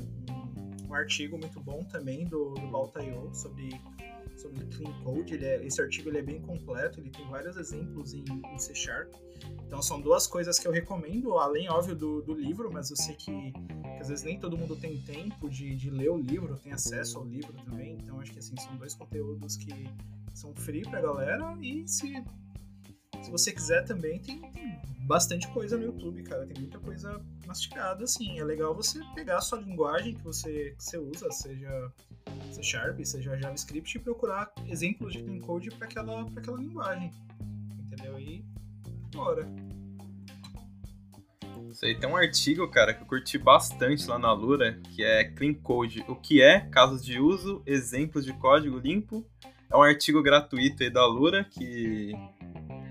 um 0.94 0.96
artigo 0.96 1.38
muito 1.38 1.60
bom 1.60 1.84
também 1.84 2.26
do, 2.26 2.54
do 2.54 2.68
Baltaio 2.68 3.30
sobre, 3.34 3.82
sobre 4.38 4.66
Clean 4.68 4.94
Code. 5.04 5.34
Ele 5.34 5.46
é, 5.46 5.66
esse 5.66 5.82
artigo 5.82 6.10
ele 6.10 6.20
é 6.20 6.22
bem 6.22 6.40
completo, 6.42 7.00
ele 7.00 7.10
tem 7.10 7.28
vários 7.30 7.58
exemplos 7.58 8.14
em, 8.14 8.24
em 8.24 8.60
C 8.60 8.76
Sharp. 8.76 9.12
Então 9.66 9.82
são 9.82 10.00
duas 10.00 10.28
coisas 10.28 10.60
que 10.60 10.68
eu 10.68 10.72
recomendo, 10.72 11.38
além, 11.40 11.68
óbvio, 11.70 11.96
do, 11.96 12.22
do 12.22 12.34
livro, 12.34 12.72
mas 12.72 12.92
eu 12.92 12.96
sei 12.96 13.16
que, 13.16 13.52
que, 13.52 14.00
às 14.00 14.08
vezes 14.08 14.24
nem 14.24 14.40
todo 14.40 14.56
mundo 14.56 14.76
tem 14.76 15.02
tempo 15.02 15.50
de, 15.50 15.76
de 15.76 15.90
ler 15.90 16.12
o 16.12 16.18
livro, 16.18 16.56
tem 16.60 16.72
acesso 16.72 17.18
ao 17.18 17.26
livro 17.26 17.54
também. 17.66 17.98
Então 18.02 18.20
acho 18.22 18.32
que 18.32 18.40
assim, 18.40 18.56
são 18.58 18.76
dois 18.78 18.94
conteúdos 18.94 19.58
que 19.58 19.90
são 20.34 20.54
free 20.54 20.84
pra 20.84 21.02
galera 21.02 21.58
e 21.62 21.88
se 21.88 22.24
se 23.24 23.32
você 23.32 23.52
quiser 23.52 23.84
também, 23.86 24.20
tem, 24.20 24.42
tem, 24.52 24.82
bastante 25.08 25.48
coisa 25.50 25.78
no 25.78 25.86
YouTube, 25.86 26.24
cara. 26.24 26.46
Tem 26.46 26.58
muita 26.58 26.80
coisa 26.80 27.22
mastigada, 27.46 28.04
assim. 28.04 28.40
É 28.40 28.44
legal 28.44 28.76
você 28.76 29.00
pegar 29.16 29.38
a 29.38 29.42
sua 29.42 29.60
linguagem 29.60 30.16
que 30.16 30.24
você, 30.24 30.76
que 30.78 30.84
você 30.84 30.98
usa, 30.98 31.32
seja 31.32 31.92
C 32.52 32.64
Sharp, 32.64 33.00
seja 33.04 33.38
JavaScript, 33.38 33.98
e 33.98 34.02
procurar 34.02 34.52
exemplos 34.68 35.14
de 35.14 35.24
clean 35.24 35.40
code 35.40 35.72
para 35.72 35.88
aquela, 35.88 36.22
aquela 36.36 36.58
linguagem. 36.58 37.12
Entendeu? 37.86 38.20
E 38.20 38.44
bora. 39.14 39.48
Isso 41.70 41.86
aí 41.86 41.96
tem 41.96 42.08
um 42.08 42.16
artigo, 42.16 42.68
cara, 42.68 42.94
que 42.94 43.02
eu 43.02 43.08
curti 43.08 43.38
bastante 43.38 44.08
lá 44.08 44.20
na 44.20 44.32
Lura, 44.32 44.80
que 44.94 45.04
é 45.04 45.24
Clean 45.24 45.56
Code. 45.56 46.06
O 46.08 46.16
que 46.16 46.40
é? 46.40 46.60
Casos 46.60 47.04
de 47.04 47.20
uso, 47.20 47.64
exemplos 47.66 48.24
de 48.24 48.34
código 48.34 48.78
limpo. 48.78 49.26
É 49.72 49.76
um 49.76 49.82
artigo 49.82 50.22
gratuito 50.22 50.84
aí 50.84 50.90
da 50.92 51.04
Lura 51.04 51.44
que 51.44 52.14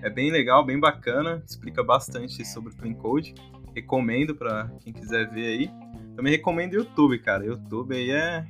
é 0.02 0.10
bem 0.10 0.30
legal, 0.30 0.64
bem 0.64 0.78
bacana, 0.78 1.42
explica 1.46 1.82
bastante 1.82 2.44
sobre 2.44 2.72
o 2.72 2.76
Clean 2.76 2.94
Code. 2.94 3.34
Recomendo 3.74 4.34
para 4.34 4.68
quem 4.80 4.92
quiser 4.92 5.30
ver 5.30 5.46
aí. 5.46 5.70
Também 6.16 6.32
recomendo 6.32 6.72
o 6.72 6.76
YouTube, 6.76 7.18
cara. 7.20 7.46
YouTube 7.46 7.94
aí 7.94 8.10
é 8.10 8.46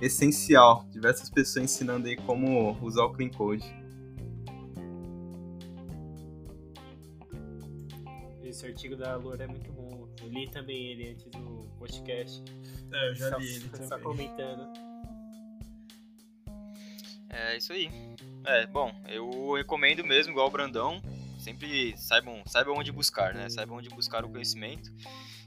essencial. 0.00 0.84
Diversas 0.90 1.30
pessoas 1.30 1.64
ensinando 1.64 2.06
aí 2.06 2.16
como 2.16 2.78
usar 2.82 3.04
o 3.04 3.12
Clean 3.12 3.30
Code. 3.30 3.64
Esse 8.42 8.66
artigo 8.66 8.94
da 8.94 9.16
Loura 9.16 9.44
é 9.44 9.46
muito 9.48 9.72
bom. 9.72 10.08
Eu 10.22 10.28
li 10.28 10.48
também 10.48 10.92
ele 10.92 11.10
antes 11.10 11.24
do 11.26 11.66
podcast. 11.78 12.44
É, 12.92 13.10
eu 13.10 13.14
já 13.14 13.30
só, 13.30 13.38
li 13.38 13.48
ele 13.56 13.70
Só 13.72 13.98
também. 13.98 14.04
comentando. 14.04 14.68
É 17.30 17.56
isso 17.56 17.72
aí. 17.72 17.90
É, 18.44 18.66
bom, 18.66 18.94
eu 19.08 19.54
recomendo 19.54 20.04
mesmo, 20.04 20.32
igual 20.32 20.48
o 20.48 20.50
Brandão, 20.50 21.02
sempre 21.38 21.96
saibam, 21.96 22.42
saibam 22.46 22.74
onde 22.76 22.92
buscar, 22.92 23.34
né? 23.34 23.48
Saibam 23.48 23.76
onde 23.78 23.88
buscar 23.88 24.24
o 24.24 24.28
conhecimento 24.28 24.90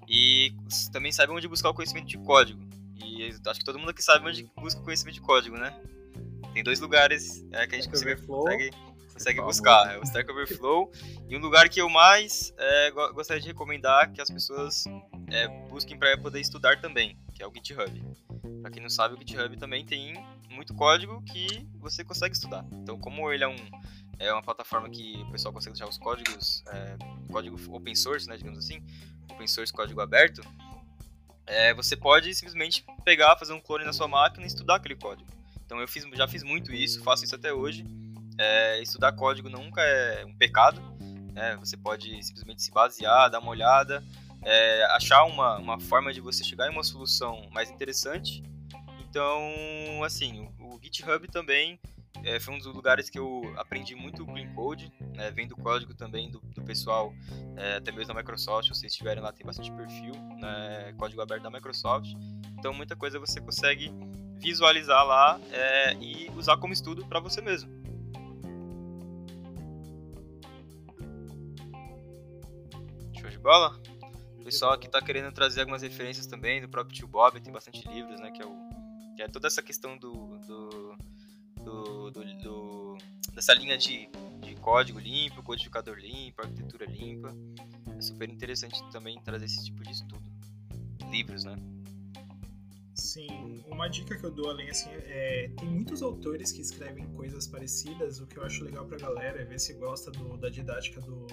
e 0.07 0.53
também 0.91 1.12
saibam 1.12 1.36
onde 1.36 1.47
buscar 1.47 1.69
o 1.69 1.73
conhecimento 1.73 2.07
de 2.07 2.17
código. 2.17 2.60
E 3.03 3.23
acho 3.45 3.60
que 3.60 3.65
todo 3.65 3.77
mundo 3.79 3.89
aqui 3.89 4.01
sabe 4.03 4.27
onde 4.27 4.49
busca 4.55 4.79
o 4.79 4.83
conhecimento 4.83 5.15
de 5.15 5.21
código, 5.21 5.57
né? 5.57 5.79
Tem 6.53 6.63
dois 6.63 6.79
lugares 6.79 7.45
é, 7.51 7.67
que 7.67 7.75
a 7.75 7.77
gente 7.79 7.89
consegue, 7.89 8.21
consegue, 8.25 8.71
consegue 9.13 9.41
buscar. 9.41 9.93
É 9.93 9.99
o 9.99 10.03
Stack 10.03 10.31
Overflow 10.31 10.91
e 11.29 11.38
um 11.38 11.39
lugar 11.39 11.69
que 11.69 11.79
eu 11.79 11.88
mais 11.89 12.53
é, 12.57 12.91
go- 12.91 13.13
gostaria 13.13 13.41
de 13.41 13.47
recomendar 13.47 14.12
que 14.12 14.19
as 14.19 14.29
pessoas 14.29 14.86
é, 15.29 15.47
busquem 15.69 15.97
para 15.97 16.17
poder 16.17 16.39
estudar 16.39 16.81
também, 16.81 17.15
que 17.36 17.43
é 17.43 17.47
o 17.47 17.53
GitHub. 17.53 18.03
Pra 18.62 18.71
quem 18.71 18.81
não 18.81 18.89
sabe, 18.89 19.13
o 19.13 19.17
GitHub 19.19 19.55
também 19.57 19.86
tem 19.86 20.15
muito 20.58 20.74
código 20.74 21.22
que 21.24 21.65
você 21.80 22.04
consegue 22.04 22.36
estudar. 22.36 22.65
Então, 22.74 23.00
como 23.00 23.32
ele 23.32 23.43
é 23.43 23.48
um 23.48 23.56
é 24.20 24.34
uma 24.34 24.41
plataforma 24.41 24.89
que 24.89 25.22
o 25.28 25.32
pessoal 25.32 25.54
consegue 25.54 25.74
deixar 25.76 25.88
os 25.88 25.98
códigos, 25.98 26.63
é, 26.67 26.98
código 27.32 27.56
open 27.76 27.93
source, 27.96 28.28
né, 28.28 28.36
digamos 28.36 28.58
assim, 28.58 28.82
open 29.32 29.48
source 29.48 29.72
código 29.72 30.02
aberto, 30.02 30.41
é, 31.46 31.74
você 31.74 31.96
pode 31.96 32.34
simplesmente 32.34 32.84
pegar, 33.06 33.38
fazer 33.38 33.54
um 33.54 33.60
clone 33.60 33.86
na 33.86 33.93
sua 33.93 34.08
máquina 34.08 34.43
e 34.43 34.48
estudar 34.48 34.76
aquele 34.76 34.96
código. 34.96 35.30
Então 35.65 35.80
eu 35.80 35.88
fiz, 35.88 36.04
já 36.13 36.28
fiz 36.28 36.43
muito 36.43 36.74
isso, 36.74 37.04
faço 37.04 37.24
isso 37.24 37.36
até 37.36 37.54
hoje. 37.54 37.86
É, 38.39 38.82
estudar 38.82 39.12
código 39.13 39.50
nunca 39.50 39.82
é 39.82 40.26
um 40.26 40.36
pecado. 40.36 40.82
né, 41.34 41.56
você 41.58 41.78
pode 41.78 42.22
simplesmente 42.24 42.62
se 42.62 42.72
basear, 42.72 43.30
dar 43.30 43.39
uma 43.39 43.52
olhada, 43.52 44.04
é, 44.43 44.84
achar 44.96 45.24
uma, 45.26 45.58
uma 45.58 45.80
forma 45.80 46.12
de 46.12 46.20
você 46.20 46.43
chegar 46.43 46.67
em 46.67 46.72
uma 46.72 46.84
solução 46.84 47.48
mais 47.52 47.70
interessante. 47.70 48.43
Então, 49.17 50.03
assim, 50.03 50.47
o, 50.60 50.75
o 50.75 50.80
GitHub 50.80 51.27
também 51.30 51.80
é, 52.23 52.39
foi 52.39 52.53
um 52.53 52.60
dos 52.60 52.67
lugares 52.67 53.10
que 53.10 53.17
eu 53.17 53.51
aprendi 53.58 53.95
muito 53.95 54.21
o 54.21 54.27
Clean 54.27 54.53
Code, 54.53 54.93
né, 55.15 55.32
vendo 55.32 55.56
código 55.56 55.95
também 55.95 56.30
do, 56.30 56.39
do 56.39 56.62
pessoal, 56.62 57.12
é, 57.56 57.77
até 57.77 57.91
mesmo 57.91 58.13
da 58.13 58.19
Microsoft, 58.19 58.67
se 58.67 58.80
vocês 58.80 58.91
estiverem 58.91 59.23
lá, 59.23 59.34
tem 59.34 59.43
bastante 59.43 59.71
perfil, 59.71 60.13
né, 60.39 60.93
código 60.99 61.19
aberto 61.19 61.41
da 61.41 61.49
Microsoft. 61.49 62.13
Então, 62.60 62.75
muita 62.75 62.95
coisa 62.95 63.17
você 63.19 63.41
consegue 63.41 63.91
visualizar 64.36 65.03
lá 65.03 65.41
é, 65.51 65.95
e 65.95 66.30
usar 66.36 66.58
como 66.58 66.71
estudo 66.71 67.03
para 67.08 67.19
você 67.19 67.41
mesmo. 67.41 67.71
Show 73.19 73.32
de 73.32 73.39
bola? 73.39 73.82
O 74.39 74.43
pessoal 74.43 74.73
aqui 74.73 74.88
tá 74.88 75.01
querendo 75.01 75.32
trazer 75.32 75.62
algumas 75.62 75.82
referências 75.82 76.27
também 76.27 76.62
do 76.62 76.69
próprio 76.69 76.95
Tio 76.95 77.08
Bob, 77.08 77.41
tem 77.41 77.51
bastante 77.51 77.88
livros, 77.88 78.19
né? 78.19 78.30
Que 78.30 78.43
é, 78.43 78.45
o, 78.45 78.66
que 79.17 79.23
é 79.23 79.27
toda 79.27 79.47
essa 79.47 79.63
questão 79.63 79.97
do, 79.97 80.38
do, 80.45 80.95
do, 81.63 82.12
do- 82.12 82.23
do- 82.43 82.97
dessa 83.34 83.51
linha 83.56 83.75
de, 83.75 84.08
de 84.41 84.56
código 84.62 84.99
limpo, 84.99 85.41
codificador 85.41 85.97
limpo, 85.97 86.41
arquitetura 86.41 86.86
limpa. 86.86 87.36
É 87.97 88.01
super 88.01 88.30
interessante 88.30 88.80
também 88.91 89.19
trazer 89.21 89.45
esse 89.45 89.65
tipo 89.65 89.84
de 89.84 89.91
estudo. 89.91 90.21
Livros, 91.10 91.43
né? 91.45 91.56
Sim, 92.93 93.63
uma 93.71 93.88
dica 93.88 94.15
que 94.17 94.23
eu 94.23 94.32
dou 94.32 94.49
além 94.51 94.69
assim 94.69 94.89
é 94.91 95.49
tem 95.58 95.67
muitos 95.67 96.01
autores 96.03 96.51
que 96.51 96.62
escrevem 96.62 97.08
coisas 97.13 97.47
parecidas. 97.47 98.19
O 98.19 98.27
que 98.27 98.38
eu 98.38 98.43
acho 98.43 98.63
legal 98.63 98.86
pra 98.86 98.97
galera 98.99 99.41
é 99.41 99.45
ver 99.45 99.60
se 99.60 99.73
gosta 99.73 100.12
do- 100.12 100.38
da 100.38 100.49
didática 100.49 101.01
do, 101.01 101.25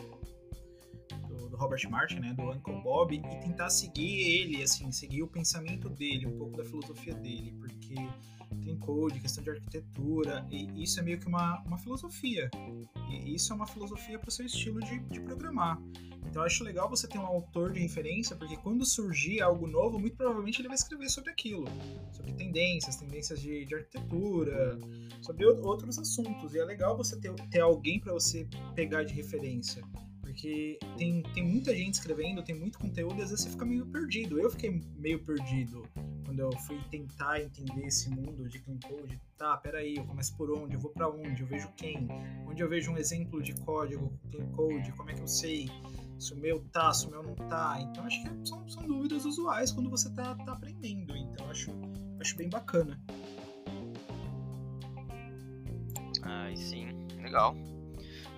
do, 1.54 1.56
Robert 1.56 1.88
Martin, 1.88 2.20
né, 2.20 2.34
do 2.34 2.42
Uncle 2.50 2.82
Bob, 2.82 3.14
e 3.14 3.20
tentar 3.40 3.70
seguir 3.70 4.40
ele, 4.40 4.62
assim, 4.62 4.90
seguir 4.92 5.22
o 5.22 5.28
pensamento 5.28 5.88
dele, 5.88 6.26
um 6.26 6.36
pouco 6.36 6.56
da 6.56 6.64
filosofia 6.64 7.14
dele, 7.14 7.54
porque 7.58 7.94
tem 8.62 8.76
code, 8.78 9.20
questão 9.20 9.42
de 9.42 9.50
arquitetura, 9.50 10.46
e 10.50 10.82
isso 10.82 11.00
é 11.00 11.02
meio 11.02 11.18
que 11.18 11.26
uma, 11.26 11.60
uma 11.62 11.78
filosofia. 11.78 12.50
E 13.08 13.34
isso 13.34 13.52
é 13.52 13.56
uma 13.56 13.66
filosofia 13.66 14.18
para 14.18 14.28
o 14.28 14.32
seu 14.32 14.46
estilo 14.46 14.80
de, 14.80 14.98
de 15.00 15.20
programar. 15.20 15.80
Então 16.26 16.42
eu 16.42 16.46
acho 16.46 16.64
legal 16.64 16.88
você 16.88 17.06
ter 17.06 17.18
um 17.18 17.26
autor 17.26 17.72
de 17.72 17.80
referência, 17.80 18.34
porque 18.34 18.56
quando 18.56 18.84
surgir 18.84 19.40
algo 19.40 19.66
novo, 19.66 19.98
muito 19.98 20.16
provavelmente 20.16 20.60
ele 20.60 20.68
vai 20.68 20.74
escrever 20.74 21.08
sobre 21.08 21.30
aquilo. 21.30 21.66
Sobre 22.12 22.32
tendências, 22.32 22.96
tendências 22.96 23.40
de, 23.40 23.64
de 23.64 23.74
arquitetura, 23.74 24.78
sobre 25.20 25.46
outros 25.46 25.98
assuntos. 25.98 26.54
E 26.54 26.58
é 26.58 26.64
legal 26.64 26.96
você 26.96 27.16
ter, 27.20 27.32
ter 27.50 27.60
alguém 27.60 28.00
para 28.00 28.12
você 28.12 28.48
pegar 28.74 29.04
de 29.04 29.14
referência. 29.14 29.84
Porque 30.34 30.80
tem, 30.98 31.22
tem 31.32 31.44
muita 31.44 31.74
gente 31.76 31.94
escrevendo, 31.94 32.42
tem 32.42 32.58
muito 32.58 32.76
conteúdo 32.76 33.20
e 33.20 33.22
às 33.22 33.30
vezes 33.30 33.44
você 33.44 33.50
fica 33.50 33.64
meio 33.64 33.86
perdido. 33.86 34.40
Eu 34.40 34.50
fiquei 34.50 34.82
meio 34.96 35.20
perdido 35.20 35.88
quando 36.24 36.40
eu 36.40 36.50
fui 36.58 36.76
tentar 36.90 37.40
entender 37.40 37.86
esse 37.86 38.10
mundo 38.10 38.48
de 38.48 38.58
clean 38.58 38.80
code. 38.80 39.20
Tá, 39.38 39.56
peraí, 39.56 39.94
eu 39.96 40.04
começo 40.04 40.36
por 40.36 40.50
onde? 40.50 40.74
Eu 40.74 40.80
vou 40.80 40.90
para 40.90 41.08
onde? 41.08 41.40
Eu 41.40 41.46
vejo 41.46 41.70
quem? 41.76 42.08
Onde 42.48 42.60
eu 42.60 42.68
vejo 42.68 42.90
um 42.90 42.98
exemplo 42.98 43.40
de 43.40 43.54
código 43.60 44.12
clean 44.28 44.46
code? 44.50 44.92
Como 44.92 45.08
é 45.08 45.14
que 45.14 45.22
eu 45.22 45.28
sei? 45.28 45.70
se 46.18 46.32
o 46.32 46.36
meu 46.36 46.64
tá, 46.72 46.92
se 46.92 47.06
o 47.06 47.10
meu 47.10 47.22
não 47.22 47.34
tá. 47.34 47.78
Então 47.80 48.04
acho 48.04 48.22
que 48.22 48.48
são, 48.48 48.68
são 48.68 48.82
dúvidas 48.86 49.24
usuais 49.24 49.70
quando 49.70 49.88
você 49.88 50.10
tá, 50.10 50.34
tá 50.34 50.52
aprendendo. 50.52 51.16
Então 51.16 51.48
acho, 51.48 51.70
acho 52.20 52.36
bem 52.36 52.48
bacana. 52.48 53.00
Aí 56.22 56.56
sim, 56.56 56.88
legal. 57.22 57.54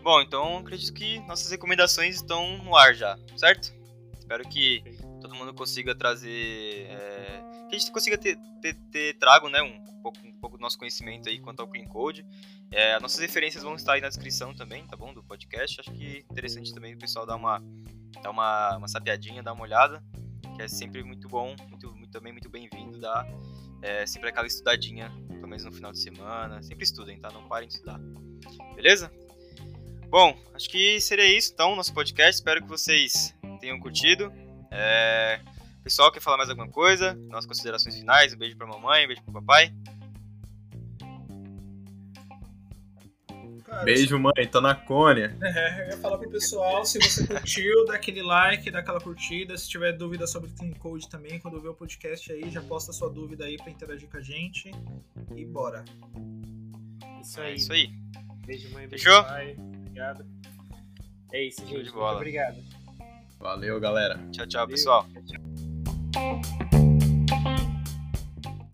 Bom, 0.06 0.20
então 0.20 0.58
acredito 0.58 0.92
que 0.92 1.18
nossas 1.26 1.50
recomendações 1.50 2.14
estão 2.14 2.58
no 2.58 2.76
ar 2.76 2.94
já, 2.94 3.18
certo? 3.36 3.74
Espero 4.16 4.48
que 4.48 4.80
todo 5.20 5.34
mundo 5.34 5.52
consiga 5.52 5.96
trazer. 5.96 6.86
é, 6.88 7.42
que 7.68 7.74
a 7.74 7.78
gente 7.80 7.90
consiga 7.90 8.16
ter, 8.16 8.38
ter, 8.62 8.74
ter 8.92 9.18
trago 9.18 9.48
né, 9.48 9.60
um, 9.60 9.82
pouco, 10.02 10.18
um 10.24 10.32
pouco 10.38 10.58
do 10.58 10.60
nosso 10.60 10.78
conhecimento 10.78 11.28
aí 11.28 11.40
quanto 11.40 11.58
ao 11.58 11.66
Clean 11.66 11.88
Code. 11.88 12.24
É, 12.70 13.00
nossas 13.00 13.18
referências 13.18 13.64
vão 13.64 13.74
estar 13.74 13.94
aí 13.94 14.00
na 14.00 14.08
descrição 14.08 14.54
também, 14.54 14.86
tá 14.86 14.96
bom? 14.96 15.12
Do 15.12 15.24
podcast. 15.24 15.80
Acho 15.80 15.90
que 15.90 16.18
é 16.18 16.32
interessante 16.32 16.72
também 16.72 16.94
o 16.94 16.98
pessoal 16.98 17.26
dar 17.26 17.34
uma, 17.34 17.60
dar 18.22 18.30
uma, 18.30 18.76
uma 18.76 18.86
sapiadinha, 18.86 19.42
dar 19.42 19.54
uma 19.54 19.64
olhada, 19.64 20.00
que 20.54 20.62
é 20.62 20.68
sempre 20.68 21.02
muito 21.02 21.26
bom, 21.26 21.56
muito, 21.68 21.92
muito, 21.96 22.12
também 22.12 22.30
muito 22.30 22.48
bem-vindo, 22.48 23.00
dar 23.00 23.26
é, 23.82 24.06
sempre 24.06 24.28
aquela 24.28 24.46
estudadinha, 24.46 25.10
pelo 25.30 25.48
menos 25.48 25.64
no 25.64 25.72
final 25.72 25.90
de 25.90 25.98
semana. 25.98 26.62
Sempre 26.62 26.84
estudem, 26.84 27.18
tá? 27.18 27.28
Não 27.32 27.48
parem 27.48 27.66
de 27.66 27.74
estudar. 27.74 27.98
Beleza? 28.76 29.10
Bom, 30.08 30.38
acho 30.54 30.68
que 30.70 31.00
seria 31.00 31.26
isso 31.36 31.52
então, 31.52 31.74
nosso 31.76 31.92
podcast. 31.92 32.36
Espero 32.36 32.62
que 32.62 32.68
vocês 32.68 33.34
tenham 33.60 33.78
curtido. 33.80 34.32
É... 34.70 35.40
Pessoal, 35.82 36.10
quer 36.10 36.20
falar 36.20 36.36
mais 36.38 36.48
alguma 36.50 36.68
coisa? 36.68 37.14
Nossas 37.14 37.46
considerações 37.46 37.96
finais. 37.96 38.32
Um 38.32 38.38
beijo 38.38 38.56
pra 38.56 38.66
mamãe, 38.66 39.04
um 39.04 39.08
beijo 39.08 39.22
pro 39.22 39.34
papai. 39.34 39.72
Cara, 43.64 43.82
Beijo, 43.84 44.16
mãe, 44.18 44.46
tô 44.50 44.60
na 44.60 44.76
Cônia. 44.76 45.36
É, 45.42 45.82
eu 45.82 45.90
ia 45.90 45.96
falar 45.98 46.18
pro 46.18 46.30
pessoal, 46.30 46.84
se 46.84 46.98
você 47.00 47.26
curtiu, 47.26 47.84
dá 47.86 47.94
aquele 47.96 48.22
like, 48.22 48.70
dá 48.70 48.78
aquela 48.78 49.00
curtida. 49.00 49.56
Se 49.58 49.68
tiver 49.68 49.92
dúvida 49.92 50.24
sobre 50.26 50.50
Clean 50.52 50.72
Code 50.74 51.08
também, 51.08 51.40
quando 51.40 51.60
ver 51.60 51.68
o 51.70 51.74
podcast 51.74 52.30
aí, 52.32 52.48
já 52.48 52.62
posta 52.62 52.92
sua 52.92 53.10
dúvida 53.10 53.44
aí 53.44 53.56
pra 53.56 53.70
interagir 53.70 54.08
com 54.08 54.16
a 54.18 54.22
gente. 54.22 54.70
E 55.34 55.44
bora. 55.44 55.84
Isso 57.20 57.40
É 57.40 57.46
aí. 57.46 57.54
isso 57.56 57.72
aí. 57.72 57.90
Beijo, 58.46 58.70
mãe. 58.72 58.86
Beijo, 58.86 59.04
Fechou? 59.04 59.24
pai. 59.24 59.56
Obrigado. 59.96 60.26
É 61.32 61.42
isso, 61.42 61.60
gente. 61.62 61.84
de 61.84 61.90
Muito 61.90 61.98
obrigado. 62.04 62.62
Valeu, 63.40 63.80
galera. 63.80 64.18
Tchau, 64.30 64.46
tchau, 64.46 64.60
Valeu. 64.60 64.68
pessoal. 64.68 65.06
Tchau, 65.08 65.22
tchau. 65.24 66.65